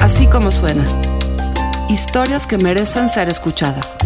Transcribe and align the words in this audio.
Así 0.00 0.26
como 0.26 0.50
suena. 0.50 0.84
Historias 1.88 2.46
que 2.46 2.58
merecen 2.58 3.08
ser 3.08 3.28
escuchadas. 3.28 3.96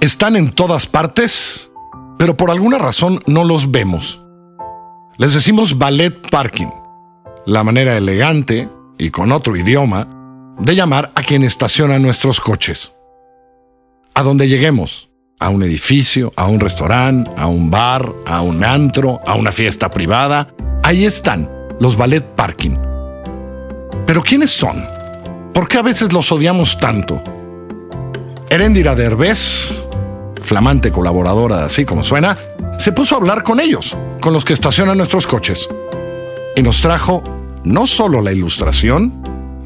Están 0.00 0.36
en 0.36 0.52
todas 0.52 0.86
partes, 0.86 1.70
pero 2.18 2.36
por 2.36 2.50
alguna 2.50 2.78
razón 2.78 3.20
no 3.26 3.44
los 3.44 3.70
vemos. 3.70 4.22
Les 5.16 5.34
decimos 5.34 5.76
ballet 5.76 6.14
parking, 6.30 6.68
la 7.46 7.64
manera 7.64 7.96
elegante 7.96 8.68
y 8.96 9.10
con 9.10 9.32
otro 9.32 9.56
idioma 9.56 10.08
de 10.58 10.74
llamar 10.74 11.10
a 11.14 11.22
quien 11.22 11.42
estaciona 11.42 11.98
nuestros 11.98 12.40
coches. 12.40 12.94
A 14.14 14.22
donde 14.22 14.48
lleguemos, 14.48 15.07
a 15.38 15.48
un 15.50 15.62
edificio, 15.62 16.32
a 16.36 16.46
un 16.46 16.60
restaurante, 16.60 17.30
a 17.36 17.46
un 17.46 17.70
bar, 17.70 18.12
a 18.26 18.42
un 18.42 18.64
antro, 18.64 19.20
a 19.26 19.34
una 19.34 19.52
fiesta 19.52 19.90
privada, 19.90 20.48
ahí 20.82 21.04
están 21.04 21.50
los 21.80 21.96
ballet 21.96 22.24
parking. 22.24 22.76
Pero 24.06 24.22
¿quiénes 24.22 24.50
son? 24.50 24.84
¿Por 25.52 25.68
qué 25.68 25.78
a 25.78 25.82
veces 25.82 26.12
los 26.12 26.32
odiamos 26.32 26.78
tanto? 26.78 27.22
Erendira 28.50 28.94
Derbez, 28.94 29.86
flamante 30.42 30.90
colaboradora 30.90 31.64
así 31.66 31.84
como 31.84 32.02
suena, 32.02 32.36
se 32.78 32.92
puso 32.92 33.14
a 33.14 33.18
hablar 33.18 33.42
con 33.42 33.60
ellos, 33.60 33.96
con 34.20 34.32
los 34.32 34.44
que 34.44 34.54
estacionan 34.54 34.96
nuestros 34.96 35.26
coches, 35.26 35.68
y 36.56 36.62
nos 36.62 36.80
trajo 36.80 37.22
no 37.64 37.86
solo 37.86 38.22
la 38.22 38.32
ilustración, 38.32 39.22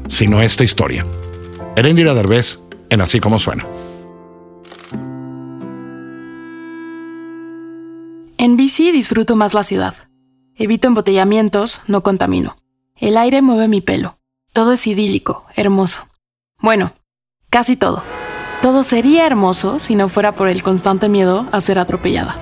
sino 0.07 0.41
esta 0.41 0.63
historia. 0.63 1.05
Erendira 1.75 2.13
Derbez 2.13 2.59
en 2.89 3.01
Así 3.01 3.19
como 3.19 3.39
suena. 3.39 3.65
Bici 8.63 8.93
disfruto 8.93 9.35
más 9.35 9.53
la 9.53 9.61
ciudad. 9.61 9.93
Evito 10.55 10.87
embotellamientos, 10.87 11.81
no 11.87 12.01
contamino. 12.01 12.55
El 12.95 13.17
aire 13.17 13.41
mueve 13.41 13.67
mi 13.67 13.81
pelo. 13.81 14.19
Todo 14.53 14.71
es 14.71 14.87
idílico, 14.87 15.45
hermoso. 15.53 16.07
Bueno, 16.61 16.93
casi 17.49 17.75
todo. 17.75 18.03
Todo 18.61 18.83
sería 18.83 19.25
hermoso 19.27 19.79
si 19.79 19.97
no 19.97 20.07
fuera 20.07 20.33
por 20.33 20.47
el 20.47 20.63
constante 20.63 21.09
miedo 21.09 21.45
a 21.51 21.59
ser 21.59 21.77
atropellada. 21.77 22.37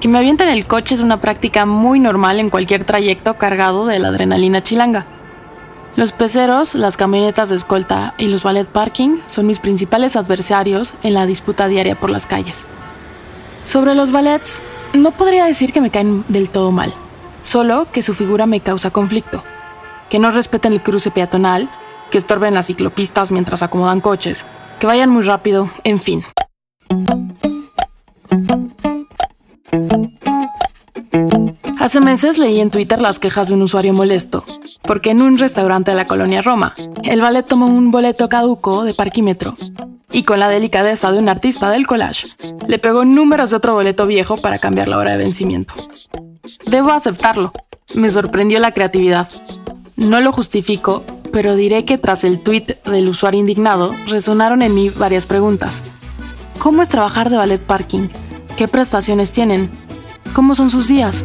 Que 0.00 0.08
me 0.08 0.18
avienten 0.18 0.48
el 0.48 0.66
coche 0.66 0.96
es 0.96 1.02
una 1.02 1.20
práctica 1.20 1.66
muy 1.66 2.00
normal 2.00 2.40
en 2.40 2.50
cualquier 2.50 2.82
trayecto 2.82 3.38
cargado 3.38 3.86
de 3.86 4.00
la 4.00 4.08
adrenalina 4.08 4.64
chilanga. 4.64 5.06
Los 5.94 6.10
peceros, 6.10 6.74
las 6.74 6.96
camionetas 6.96 7.50
de 7.50 7.54
escolta 7.54 8.14
y 8.18 8.26
los 8.26 8.42
ballet 8.42 8.66
parking 8.66 9.18
son 9.28 9.46
mis 9.46 9.60
principales 9.60 10.16
adversarios 10.16 10.94
en 11.04 11.14
la 11.14 11.26
disputa 11.26 11.68
diaria 11.68 11.94
por 11.94 12.10
las 12.10 12.26
calles. 12.26 12.66
Sobre 13.62 13.94
los 13.94 14.10
ballets, 14.10 14.60
no 14.92 15.12
podría 15.12 15.44
decir 15.44 15.72
que 15.72 15.80
me 15.80 15.90
caen 15.90 16.24
del 16.28 16.50
todo 16.50 16.72
mal, 16.72 16.92
solo 17.42 17.86
que 17.92 18.02
su 18.02 18.14
figura 18.14 18.46
me 18.46 18.60
causa 18.60 18.90
conflicto. 18.90 19.42
Que 20.08 20.18
no 20.18 20.30
respeten 20.30 20.72
el 20.72 20.82
cruce 20.82 21.10
peatonal, 21.10 21.70
que 22.10 22.18
estorben 22.18 22.54
las 22.54 22.66
ciclopistas 22.66 23.30
mientras 23.30 23.62
acomodan 23.62 24.00
coches, 24.00 24.44
que 24.78 24.86
vayan 24.86 25.10
muy 25.10 25.22
rápido, 25.22 25.70
en 25.84 26.00
fin. 26.00 26.24
Hace 31.80 32.02
meses 32.02 32.36
leí 32.36 32.60
en 32.60 32.70
Twitter 32.70 33.00
las 33.00 33.18
quejas 33.18 33.48
de 33.48 33.54
un 33.54 33.62
usuario 33.62 33.94
molesto, 33.94 34.44
porque 34.82 35.12
en 35.12 35.22
un 35.22 35.38
restaurante 35.38 35.92
de 35.92 35.96
la 35.96 36.06
colonia 36.06 36.42
Roma, 36.42 36.74
el 37.04 37.22
ballet 37.22 37.46
tomó 37.46 37.68
un 37.68 37.90
boleto 37.90 38.28
caduco 38.28 38.84
de 38.84 38.92
parquímetro 38.92 39.54
y 40.12 40.24
con 40.24 40.40
la 40.40 40.50
delicadeza 40.50 41.10
de 41.10 41.18
un 41.18 41.30
artista 41.30 41.70
del 41.70 41.86
collage, 41.86 42.26
le 42.66 42.78
pegó 42.78 43.06
números 43.06 43.48
de 43.48 43.56
otro 43.56 43.72
boleto 43.72 44.06
viejo 44.06 44.36
para 44.36 44.58
cambiar 44.58 44.88
la 44.88 44.98
hora 44.98 45.12
de 45.12 45.24
vencimiento. 45.24 45.72
Debo 46.66 46.90
aceptarlo, 46.90 47.50
me 47.94 48.10
sorprendió 48.10 48.58
la 48.58 48.72
creatividad. 48.72 49.30
No 49.96 50.20
lo 50.20 50.32
justifico, 50.32 51.02
pero 51.32 51.56
diré 51.56 51.86
que 51.86 51.96
tras 51.96 52.24
el 52.24 52.40
tweet 52.40 52.76
del 52.84 53.08
usuario 53.08 53.40
indignado 53.40 53.94
resonaron 54.06 54.60
en 54.60 54.74
mí 54.74 54.90
varias 54.90 55.24
preguntas. 55.24 55.82
¿Cómo 56.58 56.82
es 56.82 56.90
trabajar 56.90 57.30
de 57.30 57.38
ballet 57.38 57.64
parking? 57.64 58.08
¿Qué 58.58 58.68
prestaciones 58.68 59.32
tienen? 59.32 59.70
¿Cómo 60.34 60.54
son 60.54 60.68
sus 60.68 60.86
días? 60.86 61.24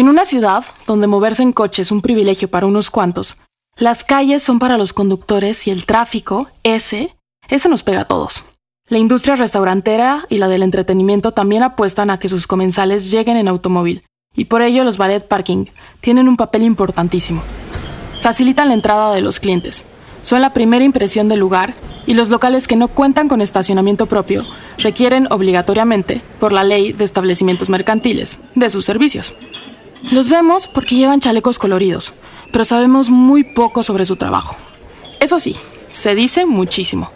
En 0.00 0.08
una 0.08 0.24
ciudad 0.24 0.64
donde 0.86 1.06
moverse 1.06 1.42
en 1.42 1.52
coche 1.52 1.82
es 1.82 1.92
un 1.92 2.00
privilegio 2.00 2.50
para 2.50 2.64
unos 2.64 2.88
cuantos, 2.88 3.36
las 3.76 4.02
calles 4.02 4.42
son 4.42 4.58
para 4.58 4.78
los 4.78 4.94
conductores 4.94 5.66
y 5.66 5.70
el 5.70 5.84
tráfico, 5.84 6.48
ese, 6.62 7.14
ese 7.50 7.68
nos 7.68 7.82
pega 7.82 8.00
a 8.00 8.04
todos. 8.06 8.46
La 8.88 8.96
industria 8.96 9.34
restaurantera 9.34 10.24
y 10.30 10.38
la 10.38 10.48
del 10.48 10.62
entretenimiento 10.62 11.32
también 11.32 11.62
apuestan 11.62 12.08
a 12.08 12.16
que 12.16 12.30
sus 12.30 12.46
comensales 12.46 13.10
lleguen 13.10 13.36
en 13.36 13.46
automóvil, 13.46 14.02
y 14.34 14.46
por 14.46 14.62
ello 14.62 14.84
los 14.84 14.96
ballet 14.96 15.28
parking 15.28 15.66
tienen 16.00 16.30
un 16.30 16.38
papel 16.38 16.62
importantísimo. 16.62 17.42
Facilitan 18.22 18.68
la 18.68 18.74
entrada 18.74 19.12
de 19.12 19.20
los 19.20 19.38
clientes, 19.38 19.84
son 20.22 20.40
la 20.40 20.54
primera 20.54 20.82
impresión 20.82 21.28
del 21.28 21.40
lugar 21.40 21.74
y 22.06 22.14
los 22.14 22.30
locales 22.30 22.66
que 22.66 22.76
no 22.76 22.88
cuentan 22.88 23.28
con 23.28 23.42
estacionamiento 23.42 24.06
propio 24.06 24.46
requieren 24.78 25.30
obligatoriamente, 25.30 26.22
por 26.38 26.52
la 26.52 26.64
ley 26.64 26.94
de 26.94 27.04
establecimientos 27.04 27.68
mercantiles, 27.68 28.38
de 28.54 28.70
sus 28.70 28.86
servicios. 28.86 29.36
Los 30.12 30.28
vemos 30.28 30.66
porque 30.66 30.96
llevan 30.96 31.20
chalecos 31.20 31.58
coloridos, 31.58 32.14
pero 32.52 32.64
sabemos 32.64 33.10
muy 33.10 33.44
poco 33.44 33.82
sobre 33.82 34.04
su 34.04 34.16
trabajo. 34.16 34.56
Eso 35.20 35.38
sí, 35.38 35.56
se 35.92 36.14
dice 36.14 36.46
muchísimo. 36.46 37.10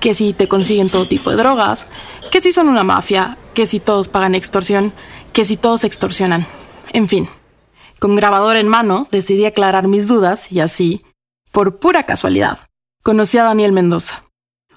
Que 0.00 0.14
si 0.14 0.32
te 0.32 0.46
consiguen 0.46 0.90
todo 0.90 1.08
tipo 1.08 1.30
de 1.30 1.36
drogas, 1.36 1.88
que 2.30 2.40
si 2.40 2.52
son 2.52 2.68
una 2.68 2.84
mafia, 2.84 3.36
que 3.54 3.66
si 3.66 3.80
todos 3.80 4.06
pagan 4.06 4.36
extorsión, 4.36 4.92
que 5.32 5.44
si 5.44 5.56
todos 5.56 5.82
extorsionan. 5.82 6.46
En 6.92 7.08
fin, 7.08 7.28
con 7.98 8.14
grabador 8.14 8.56
en 8.56 8.68
mano 8.68 9.08
decidí 9.10 9.44
aclarar 9.44 9.88
mis 9.88 10.06
dudas 10.06 10.52
y 10.52 10.60
así, 10.60 11.00
por 11.50 11.80
pura 11.80 12.04
casualidad, 12.04 12.60
conocí 13.02 13.38
a 13.38 13.42
Daniel 13.42 13.72
Mendoza, 13.72 14.24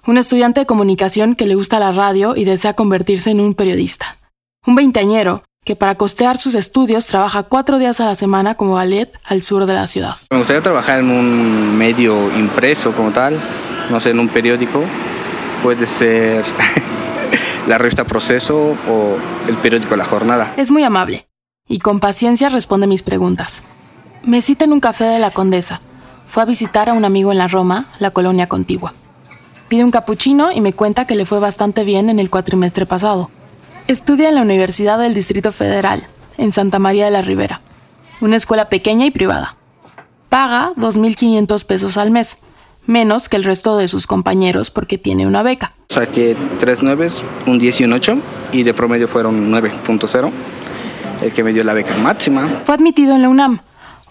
un 0.07 0.17
estudiante 0.17 0.61
de 0.61 0.65
comunicación 0.65 1.35
que 1.35 1.45
le 1.45 1.55
gusta 1.55 1.79
la 1.79 1.91
radio 1.91 2.35
y 2.35 2.43
desea 2.43 2.73
convertirse 2.73 3.29
en 3.29 3.39
un 3.39 3.53
periodista. 3.53 4.17
Un 4.65 4.75
veinteañero 4.75 5.43
que 5.63 5.75
para 5.75 5.93
costear 5.93 6.37
sus 6.37 6.55
estudios 6.55 7.05
trabaja 7.05 7.43
cuatro 7.43 7.77
días 7.77 7.99
a 7.99 8.05
la 8.05 8.15
semana 8.15 8.55
como 8.55 8.73
ballet 8.73 9.11
al 9.23 9.43
sur 9.43 9.67
de 9.67 9.73
la 9.75 9.85
ciudad. 9.85 10.15
Me 10.31 10.39
gustaría 10.39 10.63
trabajar 10.63 10.99
en 10.99 11.11
un 11.11 11.77
medio 11.77 12.35
impreso 12.35 12.93
como 12.93 13.11
tal, 13.11 13.37
no 13.91 13.99
sé, 13.99 14.09
en 14.09 14.19
un 14.19 14.27
periódico. 14.27 14.81
Puede 15.61 15.85
ser 15.85 16.43
la 17.67 17.77
revista 17.77 18.05
Proceso 18.05 18.75
o 18.89 19.17
el 19.47 19.55
periódico 19.57 19.95
La 19.95 20.05
Jornada. 20.05 20.51
Es 20.57 20.71
muy 20.71 20.83
amable 20.83 21.27
y 21.67 21.77
con 21.77 21.99
paciencia 21.99 22.49
responde 22.49 22.87
mis 22.87 23.03
preguntas. 23.03 23.63
Me 24.23 24.41
cita 24.41 24.65
en 24.65 24.73
un 24.73 24.79
café 24.79 25.03
de 25.03 25.19
la 25.19 25.29
Condesa. 25.29 25.79
Fue 26.25 26.41
a 26.41 26.47
visitar 26.47 26.89
a 26.89 26.93
un 26.93 27.05
amigo 27.05 27.31
en 27.31 27.37
la 27.37 27.47
Roma, 27.47 27.87
la 27.99 28.09
colonia 28.09 28.47
contigua. 28.47 28.95
Pide 29.67 29.83
un 29.83 29.91
capuchino 29.91 30.51
y 30.51 30.59
me 30.59 30.73
cuenta 30.73 31.05
que 31.05 31.15
le 31.15 31.25
fue 31.25 31.37
bastante 31.39 31.83
bien 31.83 32.09
en 32.09 32.17
el 32.17 32.31
cuatrimestre 32.31 32.87
pasado 32.87 33.29
Estudia 33.91 34.29
en 34.29 34.35
la 34.35 34.41
Universidad 34.41 34.97
del 34.99 35.13
Distrito 35.13 35.51
Federal, 35.51 36.01
en 36.37 36.53
Santa 36.53 36.79
María 36.79 37.03
de 37.03 37.11
la 37.11 37.21
Ribera, 37.21 37.59
una 38.21 38.37
escuela 38.37 38.69
pequeña 38.69 39.05
y 39.05 39.11
privada. 39.11 39.57
Paga 40.29 40.71
2.500 40.77 41.65
pesos 41.65 41.97
al 41.97 42.09
mes, 42.09 42.37
menos 42.87 43.27
que 43.27 43.35
el 43.35 43.43
resto 43.43 43.75
de 43.75 43.89
sus 43.89 44.07
compañeros 44.07 44.71
porque 44.71 44.97
tiene 44.97 45.27
una 45.27 45.43
beca. 45.43 45.73
Saqué 45.89 46.37
tres 46.57 46.81
nueves, 46.81 47.21
un 47.45 47.59
10 47.59 47.81
y 47.81 47.83
un 47.83 47.91
8, 47.91 48.17
y 48.53 48.63
de 48.63 48.73
promedio 48.73 49.09
fueron 49.09 49.51
9.0, 49.51 50.31
el 51.21 51.33
que 51.33 51.43
me 51.43 51.51
dio 51.51 51.65
la 51.65 51.73
beca 51.73 51.97
máxima. 51.97 52.47
Fue 52.47 52.75
admitido 52.75 53.13
en 53.13 53.23
la 53.23 53.27
UNAM, 53.27 53.59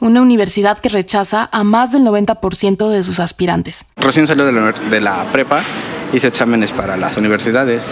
una 0.01 0.21
universidad 0.21 0.79
que 0.79 0.91
rechaza 0.91 1.49
a 1.51 1.65
más 1.65 1.93
del 1.93 2.03
90% 2.03 2.87
de 2.91 3.03
sus 3.03 3.19
aspirantes. 3.19 3.87
Recién 3.97 4.27
salió 4.27 4.45
de 4.45 4.53
la, 4.53 4.73
de 4.73 5.01
la 5.01 5.25
prepa, 5.33 5.63
hice 6.13 6.29
exámenes 6.29 6.71
para 6.71 6.99
las 6.99 7.17
universidades 7.17 7.91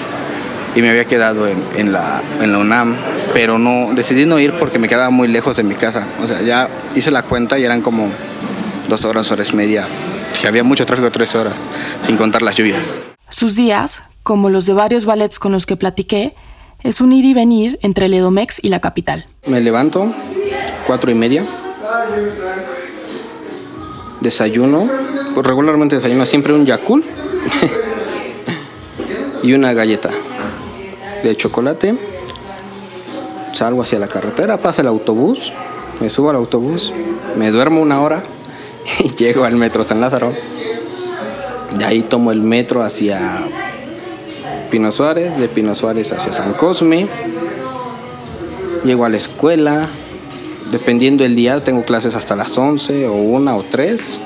y 0.75 0.83
me 0.83 0.91
había 0.91 1.05
quedado 1.05 1.47
en, 1.49 1.93
la, 1.93 2.23
en 2.41 2.53
la 2.53 2.59
UNAM, 2.59 2.97
pero 3.33 3.59
no 3.59 3.93
decidí 3.95 4.27
no 4.27 4.39
ir 4.39 4.53
porque 4.59 4.79
me 4.79 4.89
quedaba 4.89 5.11
muy 5.11 5.29
lejos 5.29 5.57
de 5.57 5.63
mi 5.63 5.75
casa. 5.75 6.07
O 6.23 6.27
sea, 6.27 6.43
ya 6.43 6.69
hice 6.95 7.11
la 7.11 7.23
cuenta 7.23 7.59
y 7.59 7.65
eran 7.65 7.83
como 7.83 8.09
dos 8.89 9.05
horas, 9.05 9.31
horas 9.31 9.53
y 9.53 9.57
media. 9.57 9.87
Si 10.33 10.47
había 10.47 10.63
mucho 10.63 10.87
tráfico, 10.87 11.11
tres 11.11 11.35
horas, 11.35 11.55
sin 12.07 12.17
contar 12.17 12.43
las 12.43 12.55
lluvias. 12.55 12.99
Sus 13.29 13.57
días, 13.57 14.03
como 14.23 14.51
los 14.51 14.67
de 14.67 14.75
varios 14.75 15.05
ballets 15.05 15.39
con 15.39 15.53
los 15.53 15.67
que 15.67 15.77
platiqué, 15.77 16.35
es 16.83 17.01
un 17.01 17.13
ir 17.13 17.25
y 17.25 17.35
venir 17.35 17.79
entre 17.83 18.07
el 18.07 18.15
Edomex 18.15 18.63
y 18.63 18.69
la 18.69 18.81
capital. 18.81 19.27
Me 19.47 19.61
levanto, 19.61 20.15
cuatro 20.87 21.11
y 21.11 21.15
media. 21.15 21.45
Desayuno, 24.21 24.89
regularmente 25.43 25.97
desayuno 25.97 26.27
siempre 26.27 26.53
un 26.53 26.67
Yakul 26.67 27.05
y 29.43 29.53
una 29.53 29.73
galleta 29.73 30.11
de 31.23 31.37
chocolate. 31.37 31.95
Salgo 33.55 33.83
hacia 33.83 33.99
la 33.99 34.09
carretera, 34.09 34.57
pasa 34.59 34.83
el 34.83 34.89
autobús, 34.89 35.53
me 36.01 36.11
subo 36.11 36.31
al 36.31 36.37
autobús, 36.37 36.93
me 37.37 37.51
duermo 37.51 37.81
una 37.81 38.03
hora 38.03 38.23
y 39.01 39.15
llego 39.15 39.45
al 39.45 39.57
metro 39.57 39.85
San 39.85 40.01
Lázaro. 40.01 40.33
De 41.77 41.85
ahí 41.85 42.03
tomo 42.03 42.33
el 42.33 42.41
metro 42.41 42.83
hacia 42.83 43.43
Pino 44.71 44.93
Suárez, 44.93 45.39
de 45.39 45.49
Pino 45.49 45.75
Suárez 45.75 46.13
hacia 46.13 46.33
San 46.33 46.53
Cosme. 46.55 47.07
Llego 48.85 49.05
a 49.05 49.09
la 49.09 49.17
escuela. 49.17 49.89
Dependiendo 50.71 51.23
del 51.23 51.35
día, 51.35 51.65
tengo 51.65 51.83
clases 51.83 52.15
hasta 52.15 52.37
las 52.37 52.57
11 52.57 53.09
o 53.09 53.15
1 53.15 53.57
o 53.57 53.63
3. 53.63 54.21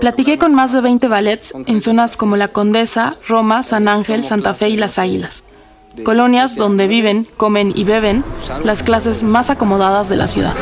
Platiqué 0.00 0.38
con 0.38 0.54
más 0.54 0.72
de 0.72 0.80
20 0.80 1.08
ballets 1.08 1.54
en 1.66 1.80
zonas 1.80 2.16
como 2.16 2.36
La 2.36 2.48
Condesa, 2.48 3.12
Roma, 3.28 3.62
San 3.62 3.88
Ángel, 3.88 4.26
Santa 4.26 4.54
Fe 4.54 4.70
y 4.70 4.76
Las 4.76 4.98
Águilas. 4.98 5.44
Colonias 6.02 6.56
donde 6.56 6.88
viven, 6.88 7.28
comen 7.36 7.72
y 7.74 7.84
beben 7.84 8.24
las 8.64 8.82
clases 8.82 9.22
más 9.22 9.50
acomodadas 9.50 10.08
de 10.08 10.16
la 10.16 10.26
ciudad. 10.26 10.52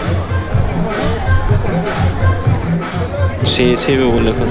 Sí, 3.42 3.74
sí, 3.76 3.96
vivo 3.96 4.20
lejos. 4.20 4.48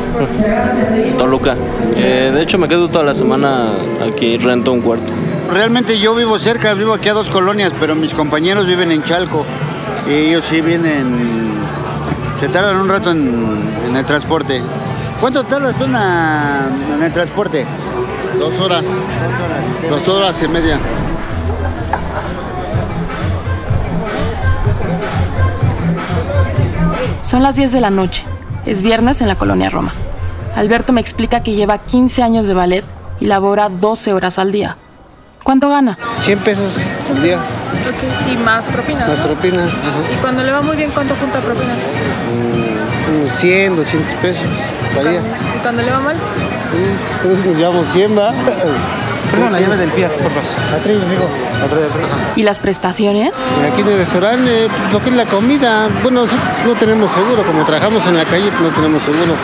Toluca. 1.18 1.56
Eh, 1.96 2.32
de 2.34 2.42
hecho, 2.42 2.58
me 2.58 2.68
quedo 2.68 2.90
toda 2.90 3.06
la 3.06 3.14
semana 3.14 3.70
aquí, 4.06 4.38
rento 4.38 4.72
un 4.72 4.82
cuarto. 4.82 5.12
Realmente 5.52 6.00
yo 6.00 6.16
vivo 6.16 6.40
cerca, 6.40 6.74
vivo 6.74 6.94
aquí 6.94 7.10
a 7.10 7.14
dos 7.14 7.30
colonias, 7.30 7.72
pero 7.80 7.96
mis 7.96 8.14
compañeros 8.14 8.68
viven 8.68 8.92
en 8.92 9.04
Chalco. 9.04 9.46
Y 10.10 10.30
ellos 10.30 10.44
sí 10.50 10.62
vienen, 10.62 11.54
se 12.40 12.48
tardan 12.50 12.78
un 12.78 12.90
rato 12.90 13.12
en, 13.12 13.58
en 13.88 13.96
el 13.96 14.06
transporte. 14.06 14.62
¿Cuánto 15.20 15.44
tardas 15.44 15.76
tú 15.78 15.86
en 15.86 17.04
el 17.04 17.14
transporte? 17.14 17.66
Dos 18.40 18.60
horas. 18.60 18.86
Dos 19.90 20.08
horas 20.08 20.42
y 20.44 20.48
media. 20.48 20.78
Son 27.22 27.44
las 27.44 27.56
10 27.56 27.72
de 27.72 27.82
la 27.82 27.90
noche. 27.90 28.24
Es 28.66 28.82
viernes 28.82 29.22
en 29.22 29.28
la 29.28 29.36
colonia 29.36 29.70
Roma. 29.70 29.92
Alberto 30.56 30.94
me 30.94 31.02
explica 31.02 31.44
que 31.44 31.54
lleva 31.54 31.78
15 31.78 32.24
años 32.24 32.48
de 32.48 32.54
ballet 32.54 32.84
y 33.20 33.26
labora 33.26 33.70
12 33.70 34.14
horas 34.14 34.40
al 34.40 34.52
día. 34.52 34.76
¿Cuánto 35.44 35.70
gana? 35.70 35.98
100 36.20 36.40
pesos 36.40 36.78
al 37.10 37.24
día. 37.24 37.38
Y 38.32 38.38
más 38.44 38.66
propinas. 38.66 39.10
Las 39.10 39.20
¿no? 39.20 39.26
propinas. 39.26 39.74
ajá. 39.74 40.14
Y 40.14 40.16
cuando 40.18 40.44
le 40.44 40.52
va 40.52 40.62
muy 40.62 40.78
bien, 40.78 40.92
¿cuánto 40.92 41.16
junta 41.16 41.40
propinas? 41.40 41.78
Unos 43.10 43.40
100, 43.40 43.76
200 43.76 44.14
pesos. 44.16 44.48
Varía. 44.96 45.20
Y 45.56 45.60
cuando 45.62 45.82
le 45.82 45.92
va 45.92 46.00
mal, 46.00 46.16
Entonces 47.22 47.46
nos 47.46 47.58
llevamos 47.58 47.88
100, 47.88 48.18
¿va? 48.18 48.34
Perdón, 49.32 49.52
la 49.54 49.60
llave 49.60 49.78
del 49.78 49.92
Fiat, 49.92 50.12
por 50.12 50.32
favor. 50.32 50.44
Atrás, 50.74 50.98
digo. 51.10 51.30
¿Y 52.36 52.44
las 52.44 52.60
prestaciones? 52.60 53.44
Aquí 53.72 53.82
en 53.82 53.88
el 53.88 53.98
restaurante, 53.98 54.68
lo 54.92 55.00
que 55.02 55.10
es 55.10 55.16
la 55.16 55.26
comida, 55.26 55.90
bueno, 56.04 56.26
no 56.66 56.76
tenemos 56.76 57.12
seguro, 57.12 57.44
como 57.44 57.64
trabajamos 57.64 58.06
en 58.08 58.18
la 58.18 58.26
calle, 58.26 58.50
pues, 58.50 58.62
no 58.62 58.70
tenemos 58.70 59.04
seguro. 59.04 59.36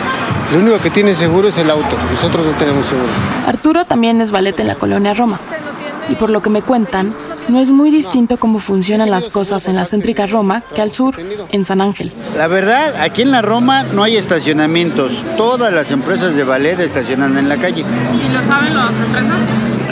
Lo 0.52 0.58
único 0.58 0.78
que 0.78 0.90
tiene 0.90 1.14
seguro 1.14 1.48
es 1.48 1.58
el 1.58 1.70
auto, 1.70 1.96
nosotros 2.12 2.46
no 2.46 2.52
tenemos 2.52 2.86
seguro. 2.86 3.08
Arturo 3.46 3.84
también 3.84 4.20
es 4.20 4.30
ballet 4.30 4.58
en 4.60 4.66
la 4.66 4.74
colonia 4.74 5.14
Roma. 5.14 5.38
Y 6.08 6.14
por 6.14 6.30
lo 6.30 6.40
que 6.40 6.50
me 6.50 6.62
cuentan, 6.62 7.14
no 7.48 7.60
es 7.60 7.70
muy 7.70 7.90
distinto 7.90 8.36
cómo 8.36 8.58
funcionan 8.58 9.10
las 9.10 9.28
cosas 9.28 9.68
en 9.68 9.76
la 9.76 9.84
céntrica 9.84 10.26
Roma 10.26 10.62
que 10.74 10.82
al 10.82 10.92
sur, 10.92 11.14
en 11.50 11.64
San 11.64 11.80
Ángel. 11.80 12.12
La 12.36 12.46
verdad, 12.46 12.94
aquí 13.00 13.22
en 13.22 13.30
la 13.30 13.42
Roma 13.42 13.84
no 13.94 14.02
hay 14.02 14.16
estacionamientos. 14.16 15.12
Todas 15.36 15.72
las 15.72 15.90
empresas 15.90 16.34
de 16.34 16.44
ballet 16.44 16.78
estacionan 16.78 17.36
en 17.38 17.48
la 17.48 17.56
calle. 17.56 17.82
¿y 17.82 18.32
lo 18.32 18.42
saben 18.42 18.74
las 18.74 18.92
empresas? 18.92 19.36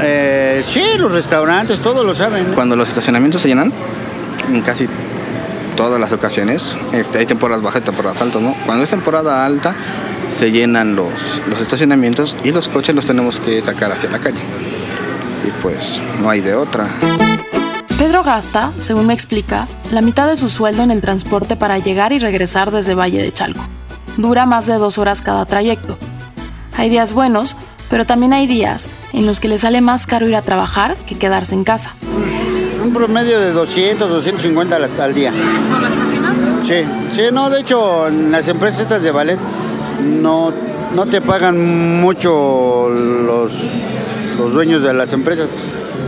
Eh, 0.02 0.64
sí, 0.66 0.82
los 0.98 1.10
restaurantes, 1.12 1.78
todos 1.78 2.04
lo 2.04 2.14
saben. 2.14 2.44
Cuando 2.54 2.76
los 2.76 2.88
estacionamientos 2.88 3.42
se 3.42 3.48
llenan, 3.48 3.72
en 4.52 4.60
casi 4.62 4.88
todas 5.76 6.00
las 6.00 6.12
ocasiones, 6.12 6.74
este, 6.92 7.18
hay 7.18 7.26
temporadas 7.26 7.62
bajas 7.62 7.82
y 7.82 7.84
temporadas 7.84 8.20
altas, 8.22 8.42
¿no? 8.42 8.54
Cuando 8.64 8.84
es 8.84 8.90
temporada 8.90 9.44
alta, 9.44 9.74
se 10.28 10.50
llenan 10.50 10.96
los, 10.96 11.10
los 11.48 11.60
estacionamientos 11.60 12.36
y 12.44 12.52
los 12.52 12.68
coches 12.68 12.94
los 12.94 13.06
tenemos 13.06 13.40
que 13.40 13.62
sacar 13.62 13.92
hacia 13.92 14.10
la 14.10 14.18
calle. 14.18 14.40
Y 15.46 15.62
pues 15.62 16.00
no 16.20 16.28
hay 16.28 16.40
de 16.40 16.54
otra. 16.54 16.88
Pedro 18.06 18.22
gasta, 18.22 18.72
según 18.78 19.08
me 19.08 19.14
explica, 19.14 19.66
la 19.90 20.00
mitad 20.00 20.28
de 20.28 20.36
su 20.36 20.48
sueldo 20.48 20.84
en 20.84 20.92
el 20.92 21.00
transporte 21.00 21.56
para 21.56 21.80
llegar 21.80 22.12
y 22.12 22.20
regresar 22.20 22.70
desde 22.70 22.94
Valle 22.94 23.20
de 23.20 23.32
Chalco. 23.32 23.66
Dura 24.16 24.46
más 24.46 24.66
de 24.66 24.74
dos 24.74 24.98
horas 24.98 25.22
cada 25.22 25.44
trayecto. 25.44 25.98
Hay 26.76 26.88
días 26.88 27.14
buenos, 27.14 27.56
pero 27.90 28.06
también 28.06 28.32
hay 28.32 28.46
días 28.46 28.86
en 29.12 29.26
los 29.26 29.40
que 29.40 29.48
le 29.48 29.58
sale 29.58 29.80
más 29.80 30.06
caro 30.06 30.28
ir 30.28 30.36
a 30.36 30.42
trabajar 30.42 30.96
que 30.98 31.18
quedarse 31.18 31.56
en 31.56 31.64
casa. 31.64 31.96
Un 32.80 32.94
promedio 32.94 33.40
de 33.40 33.50
200, 33.50 34.08
250 34.08 34.76
al, 34.76 34.84
al 35.00 35.12
día. 35.12 35.32
¿Por 35.68 35.82
las 35.82 35.90
propinas? 35.90 36.36
Sí, 36.64 36.84
sí, 37.16 37.22
no, 37.32 37.50
de 37.50 37.60
hecho, 37.60 38.06
en 38.06 38.30
las 38.30 38.46
empresas 38.46 38.82
estas 38.82 39.02
de 39.02 39.10
ballet 39.10 39.38
no, 40.04 40.52
no 40.94 41.06
te 41.06 41.20
pagan 41.22 42.00
mucho 42.00 42.88
los, 42.88 43.52
los 44.38 44.52
dueños 44.52 44.84
de 44.84 44.94
las 44.94 45.12
empresas. 45.12 45.48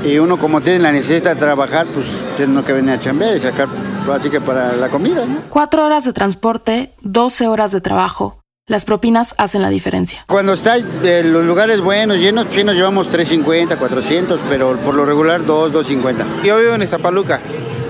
Y 0.09 0.19
uno 0.19 0.39
como 0.39 0.63
tiene 0.63 0.79
la 0.79 0.91
necesidad 0.91 1.35
de 1.35 1.41
trabajar, 1.41 1.87
pues 1.87 2.07
tiene 2.39 2.63
que 2.65 2.73
venir 2.73 2.93
a 2.93 2.99
chambear 2.99 3.37
y 3.37 3.41
sacar, 3.41 3.69
así 4.15 4.31
que 4.31 4.41
para 4.41 4.73
la 4.73 4.89
comida, 4.89 5.27
¿no? 5.27 5.43
Cuatro 5.51 5.85
horas 5.85 6.05
de 6.05 6.15
transporte, 6.15 6.95
12 7.03 7.47
horas 7.47 7.73
de 7.73 7.83
trabajo. 7.83 8.41
Las 8.67 8.87
propinas 8.87 9.35
hacen 9.37 9.61
la 9.61 9.69
diferencia. 9.69 10.25
Cuando 10.27 10.55
está 10.55 10.77
en 10.77 11.33
los 11.33 11.45
lugares 11.45 11.83
buenos, 11.83 12.17
llenos, 12.19 12.47
sí 12.51 12.65
nos 12.65 12.75
llevamos 12.75 13.09
350, 13.09 13.77
400, 13.79 14.41
pero 14.49 14.77
por 14.79 14.95
lo 14.95 15.05
regular 15.05 15.45
2, 15.45 15.73
250. 15.73 16.43
Yo 16.43 16.57
vivo 16.57 16.75
en 16.75 16.83
Izapaluca 16.83 17.41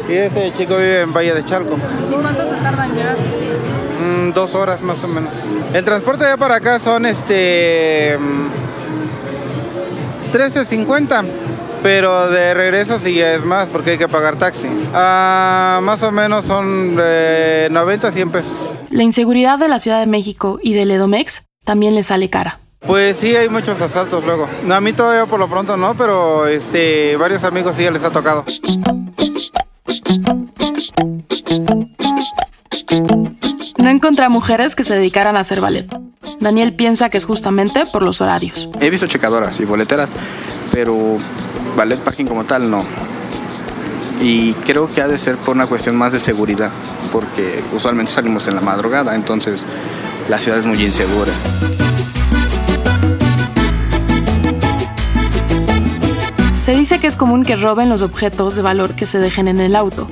y 0.08 0.14
este 0.14 0.52
chico 0.56 0.74
vive 0.76 1.02
en 1.02 1.12
Valle 1.12 1.34
de 1.34 1.44
Chalco. 1.46 1.76
¿Y 1.76 2.14
cuánto 2.20 2.44
se 2.44 2.54
tarda 2.56 2.84
en 2.84 2.94
llegar? 2.94 3.16
Mm, 4.00 4.32
dos 4.32 4.56
horas 4.56 4.82
más 4.82 5.04
o 5.04 5.08
menos. 5.08 5.36
El 5.72 5.84
transporte 5.84 6.24
de 6.24 6.36
para 6.36 6.56
acá 6.56 6.80
son 6.80 7.06
este. 7.06 8.16
mm, 8.18 8.48
13.50. 10.32 11.24
Pero 11.82 12.28
de 12.28 12.54
regreso 12.54 12.98
sí 12.98 13.14
ya 13.14 13.34
es 13.34 13.44
más 13.44 13.68
porque 13.68 13.92
hay 13.92 13.98
que 13.98 14.08
pagar 14.08 14.36
taxi. 14.36 14.68
Ah, 14.92 15.80
más 15.82 16.02
o 16.02 16.10
menos 16.10 16.44
son 16.44 16.96
eh, 17.00 17.68
90, 17.70 18.10
100 18.12 18.30
pesos. 18.30 18.74
La 18.90 19.02
inseguridad 19.02 19.58
de 19.58 19.68
la 19.68 19.78
Ciudad 19.78 20.00
de 20.00 20.06
México 20.06 20.58
y 20.62 20.74
del 20.74 20.90
Edomex 20.90 21.44
también 21.64 21.94
le 21.94 22.02
sale 22.02 22.28
cara. 22.28 22.58
Pues 22.80 23.16
sí, 23.16 23.34
hay 23.34 23.48
muchos 23.48 23.80
asaltos 23.80 24.24
luego. 24.24 24.48
No, 24.64 24.74
A 24.74 24.80
mí 24.80 24.92
todavía 24.92 25.26
por 25.26 25.38
lo 25.38 25.48
pronto 25.48 25.76
no, 25.76 25.94
pero 25.94 26.46
este, 26.46 27.16
varios 27.16 27.44
amigos 27.44 27.74
sí 27.76 27.82
ya 27.84 27.90
les 27.90 28.04
ha 28.04 28.10
tocado. 28.10 28.44
No 33.78 33.90
encontré 33.90 34.24
a 34.24 34.28
mujeres 34.28 34.74
que 34.74 34.84
se 34.84 34.94
dedicaran 34.94 35.36
a 35.36 35.40
hacer 35.40 35.60
ballet. 35.60 35.86
Daniel 36.40 36.74
piensa 36.74 37.08
que 37.10 37.18
es 37.18 37.24
justamente 37.24 37.84
por 37.92 38.02
los 38.02 38.20
horarios. 38.20 38.68
He 38.80 38.90
visto 38.90 39.06
checadoras 39.06 39.58
y 39.60 39.64
boleteras, 39.64 40.10
pero 40.72 41.18
ballet 41.78 42.00
parking 42.00 42.26
como 42.26 42.44
tal 42.44 42.70
no. 42.70 42.84
Y 44.20 44.52
creo 44.66 44.92
que 44.92 45.00
ha 45.00 45.06
de 45.06 45.16
ser 45.16 45.36
por 45.36 45.54
una 45.54 45.66
cuestión 45.66 45.96
más 45.96 46.12
de 46.12 46.18
seguridad, 46.18 46.70
porque 47.12 47.62
usualmente 47.72 48.10
salimos 48.10 48.48
en 48.48 48.56
la 48.56 48.60
madrugada, 48.60 49.14
entonces 49.14 49.64
la 50.28 50.40
ciudad 50.40 50.58
es 50.58 50.66
muy 50.66 50.82
insegura. 50.82 51.32
Se 56.54 56.74
dice 56.74 56.98
que 56.98 57.06
es 57.06 57.16
común 57.16 57.44
que 57.44 57.54
roben 57.54 57.88
los 57.88 58.02
objetos 58.02 58.56
de 58.56 58.62
valor 58.62 58.94
que 58.94 59.06
se 59.06 59.20
dejen 59.20 59.46
en 59.46 59.60
el 59.60 59.76
auto. 59.76 60.08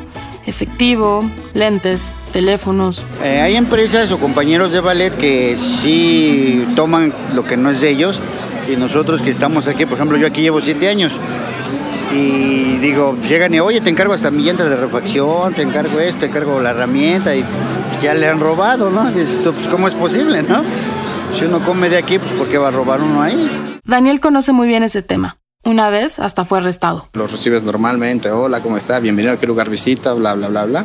Efectivo, 0.46 1.28
lentes, 1.52 2.12
teléfonos. 2.32 3.04
Eh, 3.24 3.40
hay 3.40 3.56
empresas 3.56 4.12
o 4.12 4.18
compañeros 4.18 4.70
de 4.70 4.78
ballet 4.78 5.12
que 5.16 5.58
sí 5.82 6.64
toman 6.76 7.12
lo 7.34 7.44
que 7.44 7.56
no 7.56 7.70
es 7.70 7.80
de 7.80 7.90
ellos 7.90 8.20
y 8.72 8.76
nosotros 8.76 9.20
que 9.20 9.30
estamos 9.30 9.66
aquí, 9.66 9.84
por 9.84 9.94
ejemplo, 9.94 10.16
yo 10.16 10.28
aquí 10.28 10.42
llevo 10.42 10.60
siete 10.60 10.88
años 10.88 11.12
y 12.16 12.78
digo, 12.78 13.16
llegan 13.28 13.52
y 13.54 13.60
oye, 13.60 13.80
te 13.80 13.90
encargo 13.90 14.14
hasta 14.14 14.30
mi 14.30 14.42
llanta 14.42 14.64
de 14.68 14.76
refacción, 14.76 15.52
te 15.52 15.62
encargo 15.62 16.00
esto, 16.00 16.20
te 16.20 16.26
encargo 16.26 16.60
la 16.60 16.70
herramienta 16.70 17.34
y 17.36 17.44
ya 18.02 18.14
le 18.14 18.28
han 18.28 18.40
robado, 18.40 18.90
¿no? 18.90 19.10
Dices 19.10 19.42
tú, 19.42 19.52
pues 19.52 19.68
¿cómo 19.68 19.88
es 19.88 19.94
posible, 19.94 20.42
no? 20.42 20.62
Si 21.38 21.44
uno 21.44 21.60
come 21.64 21.90
de 21.90 21.98
aquí, 21.98 22.18
pues 22.18 22.32
¿por 22.32 22.48
qué 22.48 22.58
va 22.58 22.68
a 22.68 22.70
robar 22.70 23.02
uno 23.02 23.22
ahí? 23.22 23.50
Daniel 23.84 24.20
conoce 24.20 24.52
muy 24.52 24.66
bien 24.66 24.82
ese 24.82 25.02
tema. 25.02 25.38
Una 25.64 25.90
vez 25.90 26.18
hasta 26.18 26.44
fue 26.44 26.58
arrestado. 26.58 27.06
Los 27.12 27.32
recibes 27.32 27.62
normalmente, 27.62 28.30
hola, 28.30 28.60
¿cómo 28.60 28.78
está? 28.78 28.98
Bienvenido 29.00 29.34
a 29.34 29.36
qué 29.38 29.46
lugar 29.46 29.68
visita, 29.68 30.12
bla, 30.14 30.34
bla, 30.34 30.48
bla, 30.48 30.64
bla. 30.64 30.84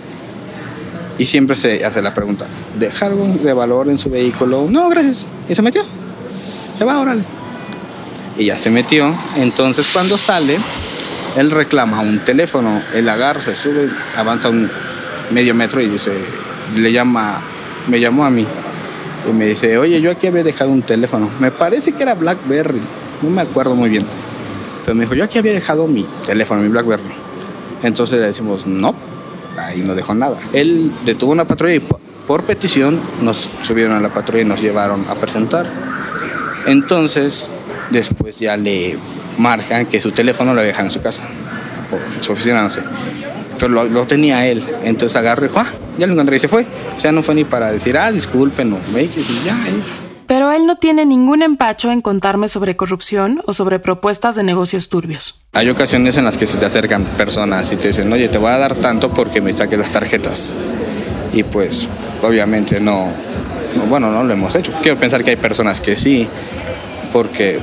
Y 1.17 1.25
siempre 1.25 1.55
se 1.55 1.85
hace 1.85 2.01
la 2.01 2.13
pregunta, 2.13 2.45
¿deja 2.79 3.05
algo 3.05 3.25
de 3.25 3.53
valor 3.53 3.89
en 3.89 3.97
su 3.97 4.09
vehículo? 4.09 4.65
No, 4.69 4.89
gracias. 4.89 5.27
Y 5.47 5.55
se 5.55 5.61
metió. 5.61 5.83
Se 6.77 6.83
va, 6.83 6.99
órale. 6.99 7.23
Y 8.37 8.45
ya 8.45 8.57
se 8.57 8.71
metió. 8.71 9.13
Entonces 9.37 9.91
cuando 9.93 10.17
sale, 10.17 10.57
él 11.35 11.51
reclama 11.51 12.01
un 12.01 12.19
teléfono, 12.19 12.81
él 12.93 13.07
agarra, 13.07 13.41
se 13.41 13.55
sube, 13.55 13.89
avanza 14.17 14.49
un 14.49 14.69
medio 15.31 15.53
metro 15.53 15.81
y 15.81 15.87
dice, 15.87 16.11
le 16.75 16.91
llama, 16.91 17.39
me 17.87 17.99
llamó 17.99 18.25
a 18.25 18.29
mí. 18.29 18.45
Y 19.29 19.33
me 19.33 19.45
dice, 19.45 19.77
oye, 19.77 20.01
yo 20.01 20.11
aquí 20.11 20.27
había 20.27 20.43
dejado 20.43 20.71
un 20.71 20.81
teléfono. 20.81 21.29
Me 21.39 21.51
parece 21.51 21.91
que 21.91 22.03
era 22.03 22.15
Blackberry. 22.15 22.81
No 23.21 23.29
me 23.29 23.41
acuerdo 23.41 23.75
muy 23.75 23.89
bien. 23.89 24.05
Pero 24.83 24.95
me 24.95 25.03
dijo, 25.03 25.13
yo 25.13 25.23
aquí 25.23 25.37
había 25.37 25.53
dejado 25.53 25.87
mi 25.87 26.05
teléfono, 26.25 26.61
mi 26.61 26.69
Blackberry. 26.69 27.03
Entonces 27.83 28.19
le 28.19 28.27
decimos, 28.27 28.65
no, 28.65 28.95
ahí 29.57 29.81
no 29.81 29.93
dejó 29.93 30.13
nada. 30.13 30.37
Él 30.53 30.91
detuvo 31.05 31.31
una 31.31 31.45
patrulla 31.45 31.75
y 31.75 31.83
por 32.27 32.43
petición 32.43 32.99
nos 33.21 33.49
subieron 33.61 33.93
a 33.93 33.99
la 33.99 34.09
patrulla 34.09 34.41
y 34.41 34.45
nos 34.45 34.61
llevaron 34.61 35.05
a 35.09 35.15
presentar. 35.15 35.67
Entonces, 36.65 37.49
después 37.91 38.39
ya 38.39 38.57
le 38.57 38.97
marcan 39.37 39.85
que 39.85 40.01
su 40.01 40.11
teléfono 40.11 40.53
lo 40.53 40.61
dejan 40.61 40.85
en 40.85 40.91
su 40.91 41.01
casa, 41.01 41.23
o 41.91 42.17
en 42.17 42.23
su 42.23 42.31
oficina, 42.31 42.61
no 42.61 42.69
sé. 42.69 42.81
Pero 43.59 43.73
lo, 43.73 43.83
lo 43.85 44.07
tenía 44.07 44.47
él, 44.47 44.63
entonces 44.83 45.15
agarró 45.15 45.45
y 45.45 45.47
dijo, 45.47 45.59
ah, 45.59 45.67
ya 45.97 46.07
lo 46.07 46.13
encontré 46.13 46.35
y 46.37 46.39
se 46.39 46.47
fue. 46.47 46.65
O 46.97 46.99
sea, 46.99 47.11
no 47.11 47.21
fue 47.21 47.35
ni 47.35 47.43
para 47.43 47.71
decir, 47.71 47.97
ah, 47.97 48.11
disculpen, 48.11 48.69
no, 48.71 48.77
me 48.93 49.03
y 49.03 49.09
ya. 49.45 49.55
ahí. 49.63 49.83
Pero 50.31 50.51
él 50.53 50.65
no 50.65 50.77
tiene 50.77 51.05
ningún 51.05 51.43
empacho 51.43 51.91
en 51.91 51.99
contarme 51.99 52.47
sobre 52.47 52.77
corrupción 52.77 53.41
o 53.47 53.53
sobre 53.53 53.79
propuestas 53.79 54.35
de 54.35 54.43
negocios 54.43 54.87
turbios. 54.87 55.35
Hay 55.51 55.69
ocasiones 55.69 56.15
en 56.15 56.23
las 56.23 56.37
que 56.37 56.45
se 56.45 56.57
te 56.57 56.65
acercan 56.65 57.03
personas 57.03 57.69
y 57.73 57.75
te 57.75 57.89
dicen, 57.89 58.11
oye, 58.13 58.29
te 58.29 58.37
voy 58.37 58.51
a 58.51 58.57
dar 58.57 58.75
tanto 58.75 59.09
porque 59.13 59.41
me 59.41 59.51
saques 59.51 59.77
las 59.77 59.91
tarjetas. 59.91 60.53
Y 61.33 61.43
pues, 61.43 61.89
obviamente 62.23 62.79
no, 62.79 63.09
no, 63.75 63.85
bueno, 63.87 64.09
no 64.09 64.23
lo 64.23 64.31
hemos 64.33 64.55
hecho. 64.55 64.71
Quiero 64.81 64.97
pensar 64.97 65.23
que 65.23 65.31
hay 65.31 65.35
personas 65.35 65.81
que 65.81 65.97
sí, 65.97 66.27
porque, 67.11 67.59